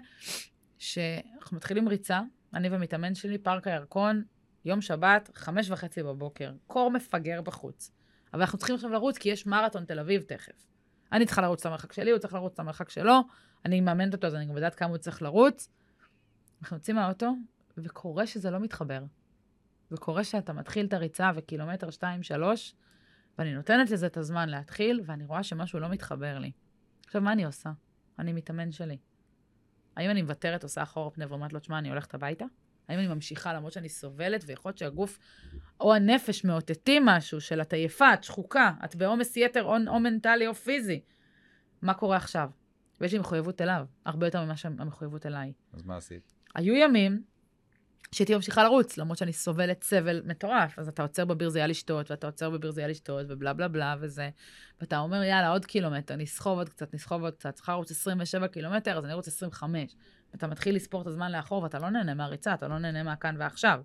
[0.77, 2.21] שאנחנו מתחילים ריצה,
[2.53, 4.23] אני ומתאמן שלי, פארק הירקון,
[4.65, 7.91] יום שבת, חמש וחצי בבוקר, קור מפגר בחוץ.
[8.33, 10.67] אבל אנחנו צריכים עכשיו לרוץ, כי יש מרתון תל אביב תכף.
[11.11, 13.19] אני צריכה לרוץ את המרחק שלי, הוא צריך לרוץ את המרחק שלו,
[13.65, 15.69] אני מאמנת אותו, אז אני גם יודעת כמה הוא צריך לרוץ.
[16.61, 17.33] אנחנו יוצאים מהאוטו,
[17.77, 19.03] וקורה שזה לא מתחבר.
[19.91, 22.75] וקורה שאתה מתחיל את הריצה וקילומטר, שתיים, שלוש,
[23.37, 26.51] ואני נותנת לזה את הזמן להתחיל, ואני רואה שמשהו לא מתחבר לי.
[27.05, 27.71] עכשיו, מה אני עושה?
[28.19, 28.97] אני מתאמן שלי.
[29.97, 32.45] האם אני מוותרת, עושה אחורה פנה ואומרת לו, תשמע, אני הולכת הביתה?
[32.87, 35.19] האם אני ממשיכה למרות שאני סובלת, ויכול להיות שהגוף
[35.79, 40.47] או הנפש מאותתים משהו של את עייפה, את שחוקה, את בעומס יתר או, או מנטלי
[40.47, 41.01] או פיזי.
[41.81, 42.49] מה קורה עכשיו?
[43.01, 45.53] ויש לי מחויבות אליו, הרבה יותר ממה שהמחויבות אליי.
[45.73, 46.33] אז מה עשית?
[46.55, 47.23] היו ימים
[48.11, 50.79] שהייתי ממשיכה לרוץ, למרות שאני סובלת סבל מטורף.
[50.79, 54.29] אז אתה עוצר בברזייה לשתות, ואתה עוצר בברזייה לשתות, ובלה בלה בלה וזה.
[54.81, 57.55] ואתה אומר, יאללה, עוד קילומטר, נסחוב עוד קצת, נסחוב עוד קצת.
[57.55, 59.95] צריכה לרוץ 27 קילומטר, אז אני ארוץ 25.
[60.33, 63.81] ואתה מתחיל לספור את הזמן לאחור, ואתה לא נהנה מהריצה, אתה לא נהנה מהכאן ועכשיו.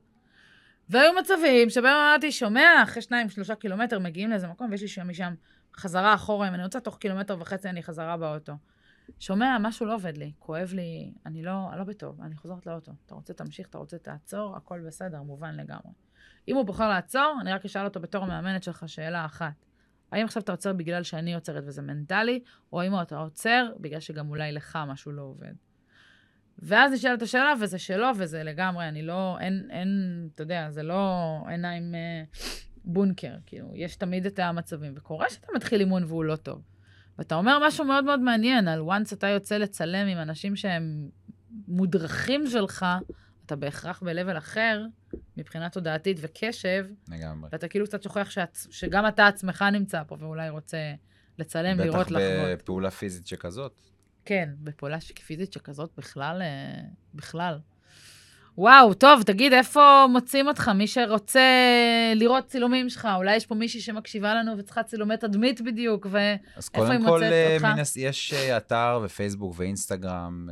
[0.89, 5.09] והיו מצבים שבהם אמרתי, שומע, אחרי שניים, שלושה קילומטר מגיעים לאיזה מקום, ויש לי שם
[5.09, 5.35] משם
[5.77, 8.53] חזרה אחורה, אם אני רוצה, תוך קילומטר וחצי אני חזרה באוטו.
[9.19, 12.93] שומע, משהו לא עובד לי, כואב לי, אני לא, אני לא בטוב, אני חוזרת לאוטו.
[13.07, 15.93] אתה רוצה, תמשיך, אתה רוצה, תעצור, הכל בסדר, מובן לגמרי.
[16.49, 19.67] אם הוא בוחר לעצור, אני רק אשאל אותו בתור המאמנת שלך שאלה אחת.
[20.13, 22.43] האם עכשיו אתה עוצר בגלל שאני עוצרת וזה מנטלי,
[22.73, 25.53] או האם אתה עוצר בגלל שגם אולי לך משהו לא עובד?
[26.59, 29.89] ואז נשאלת השאלה, וזה שלו, וזה לגמרי, אני לא, אין, אין,
[30.35, 31.05] אתה יודע, זה לא
[31.49, 32.23] עיניים אה,
[32.85, 36.63] בונקר, כאילו, יש תמיד את המצבים, וקורה שאתה מתחיל אימון והוא לא טוב.
[37.21, 41.09] ואתה אומר משהו מאוד מאוד מעניין, על once אתה יוצא לצלם עם אנשים שהם
[41.69, 42.87] מודרכים שלך,
[43.47, 44.85] אתה בהכרח ב-level אחר,
[45.37, 46.87] מבחינה תודעתית וקשב.
[47.09, 47.49] לגמרי.
[47.53, 50.95] ואתה כאילו קצת שוכח שאת, שגם אתה עצמך נמצא פה, ואולי רוצה
[51.39, 52.23] לצלם, לראות, לחוות.
[52.43, 53.73] בטח בפעולה פיזית שכזאת.
[54.25, 56.83] כן, בפעולה פיזית שכזאת בכלל, אה,
[57.15, 57.59] בכלל.
[58.59, 60.69] וואו, טוב, תגיד, איפה מוצאים אותך?
[60.69, 61.41] מי שרוצה
[62.15, 66.99] לראות צילומים שלך, אולי יש פה מישהי שמקשיבה לנו וצריכה צילומי תדמית בדיוק, ואיפה היא
[66.99, 67.25] מוצאת אותך?
[67.27, 70.49] אז קודם כל, מנס, יש אה, אתר ופייסבוק ואינסטגרם,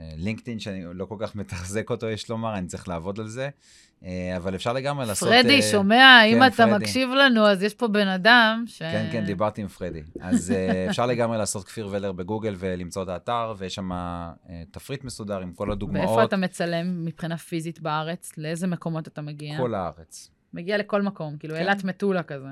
[0.00, 3.48] אה, לינקדאין, שאני לא כל כך מתחזק אותו, יש לומר, אני צריך לעבוד על זה.
[4.04, 5.28] אה, אבל אפשר לגמרי לעשות...
[5.28, 6.20] פרדי, uh, שומע?
[6.22, 6.72] כן, אם אתה פרדי.
[6.72, 8.78] מקשיב לנו, אז יש פה בן אדם ש...
[8.78, 10.02] כן, כן, דיברתי עם פרדי.
[10.20, 10.54] אז uh,
[10.90, 13.90] אפשר לגמרי לעשות כפיר ולר בגוגל ולמצוא את האתר, ויש שם
[14.70, 16.08] תפריט מסודר עם כל הדוגמאות.
[16.08, 18.32] ואיפה אתה מצלם מבחינה פיזית בארץ?
[18.38, 19.56] לאיזה מקומות אתה מגיע?
[19.56, 20.30] כל הארץ.
[20.54, 21.60] מגיע לכל מקום, כאילו כן.
[21.60, 22.48] אילת מטולה כזה.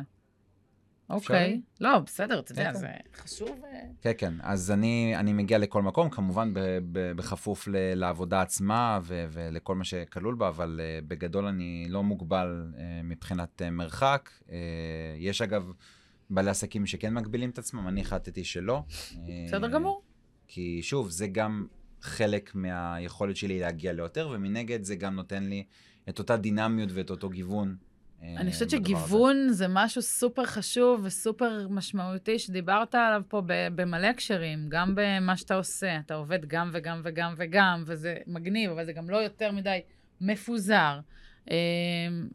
[1.10, 1.60] אוקיי.
[1.80, 3.60] לא, בסדר, אתה יודע, זה חשוב.
[3.64, 3.80] אה.
[4.02, 4.34] כן, כן.
[4.42, 6.60] אז אני, אני מגיע לכל מקום, כמובן ב,
[6.92, 12.02] ב, בכפוף ל, לעבודה עצמה ו, ולכל מה שכלול בה, אבל uh, בגדול אני לא
[12.02, 14.30] מוגבל uh, מבחינת uh, מרחק.
[14.46, 14.50] Uh,
[15.18, 15.72] יש אגב
[16.30, 18.82] בעלי עסקים שכן מגבילים את עצמם, אני החלטתי שלא.
[19.46, 20.02] בסדר uh, גמור.
[20.48, 21.66] כי שוב, זה גם
[22.00, 25.64] חלק מהיכולת שלי להגיע ליותר, ומנגד זה גם נותן לי
[26.08, 27.76] את אותה דינמיות ואת אותו גיוון
[28.22, 29.52] אני חושבת שגיוון הזה.
[29.52, 35.98] זה משהו סופר חשוב וסופר משמעותי שדיברת עליו פה במלא הקשרים, גם במה שאתה עושה.
[35.98, 39.80] אתה עובד גם וגם וגם וגם, וזה מגניב, אבל זה גם לא יותר מדי
[40.20, 41.00] מפוזר.
[41.50, 41.54] אמ,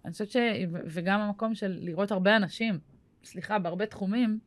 [0.06, 0.38] אני חושבת ש...
[0.86, 2.80] וגם המקום של לראות הרבה אנשים,
[3.24, 4.40] סליחה, בהרבה תחומים,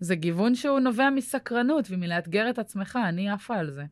[0.00, 2.98] זה גיוון שהוא נובע מסקרנות ומלאתגר את עצמך.
[3.08, 3.84] אני עפה על זה.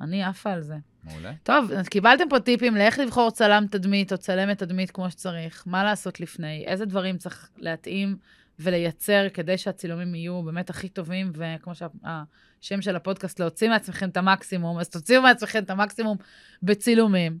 [0.00, 0.76] אני עפה על זה.
[1.04, 1.32] מעולה.
[1.42, 5.84] טוב, אז קיבלתם פה טיפים לאיך לבחור צלם תדמית או צלמת תדמית כמו שצריך, מה
[5.84, 8.16] לעשות לפני, איזה דברים צריך להתאים
[8.58, 14.78] ולייצר כדי שהצילומים יהיו באמת הכי טובים, וכמו שהשם של הפודקאסט, להוציא מעצמכם את המקסימום,
[14.78, 16.16] אז תוציאו מעצמכם את המקסימום
[16.62, 17.38] בצילומים.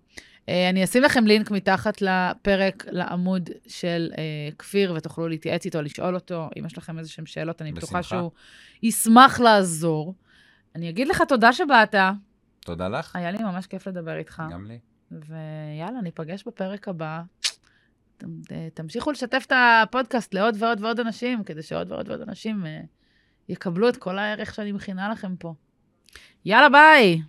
[0.48, 6.14] אה, אני אשים לכם לינק מתחת לפרק, לעמוד של uh, כפיר, ותוכלו להתייעץ איתו, לשאול
[6.14, 6.48] אותו.
[6.58, 8.30] אם יש לכם איזה שהם שאלות, אני בטוחה שהוא
[8.82, 10.14] ישמח לעזור.
[10.74, 11.94] אני אגיד לך תודה שבאת.
[12.64, 13.16] תודה לך.
[13.16, 14.42] היה לי ממש כיף לדבר איתך.
[14.50, 14.78] גם לי.
[15.10, 17.22] ויאללה, ניפגש בפרק הבא.
[18.74, 22.86] תמשיכו לשתף את הפודקאסט לעוד ועוד ועוד אנשים, כדי שעוד ועוד ועוד אנשים uh,
[23.48, 25.54] יקבלו את כל הערך שאני מכינה לכם פה.
[26.44, 27.22] יאללה, ביי!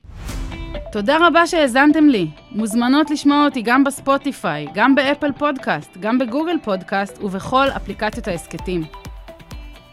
[0.92, 2.28] תודה רבה שהאזנתם לי.
[2.52, 8.84] מוזמנות לשמוע אותי גם בספוטיפיי, גם באפל פודקאסט, גם בגוגל פודקאסט ובכל אפליקציות ההסכתים.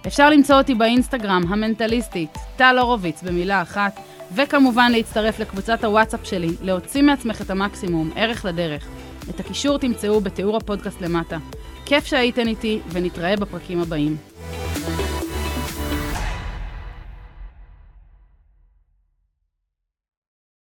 [0.07, 4.01] אפשר למצוא אותי באינסטגרם, המנטליסטית, טל הורוביץ במילה אחת,
[4.34, 8.88] וכמובן להצטרף לקבוצת הוואטסאפ שלי, להוציא מעצמך את המקסימום, ערך לדרך.
[9.30, 11.38] את הקישור תמצאו בתיאור הפודקאסט למטה.
[11.86, 14.16] כיף שהייתן איתי, ונתראה בפרקים הבאים.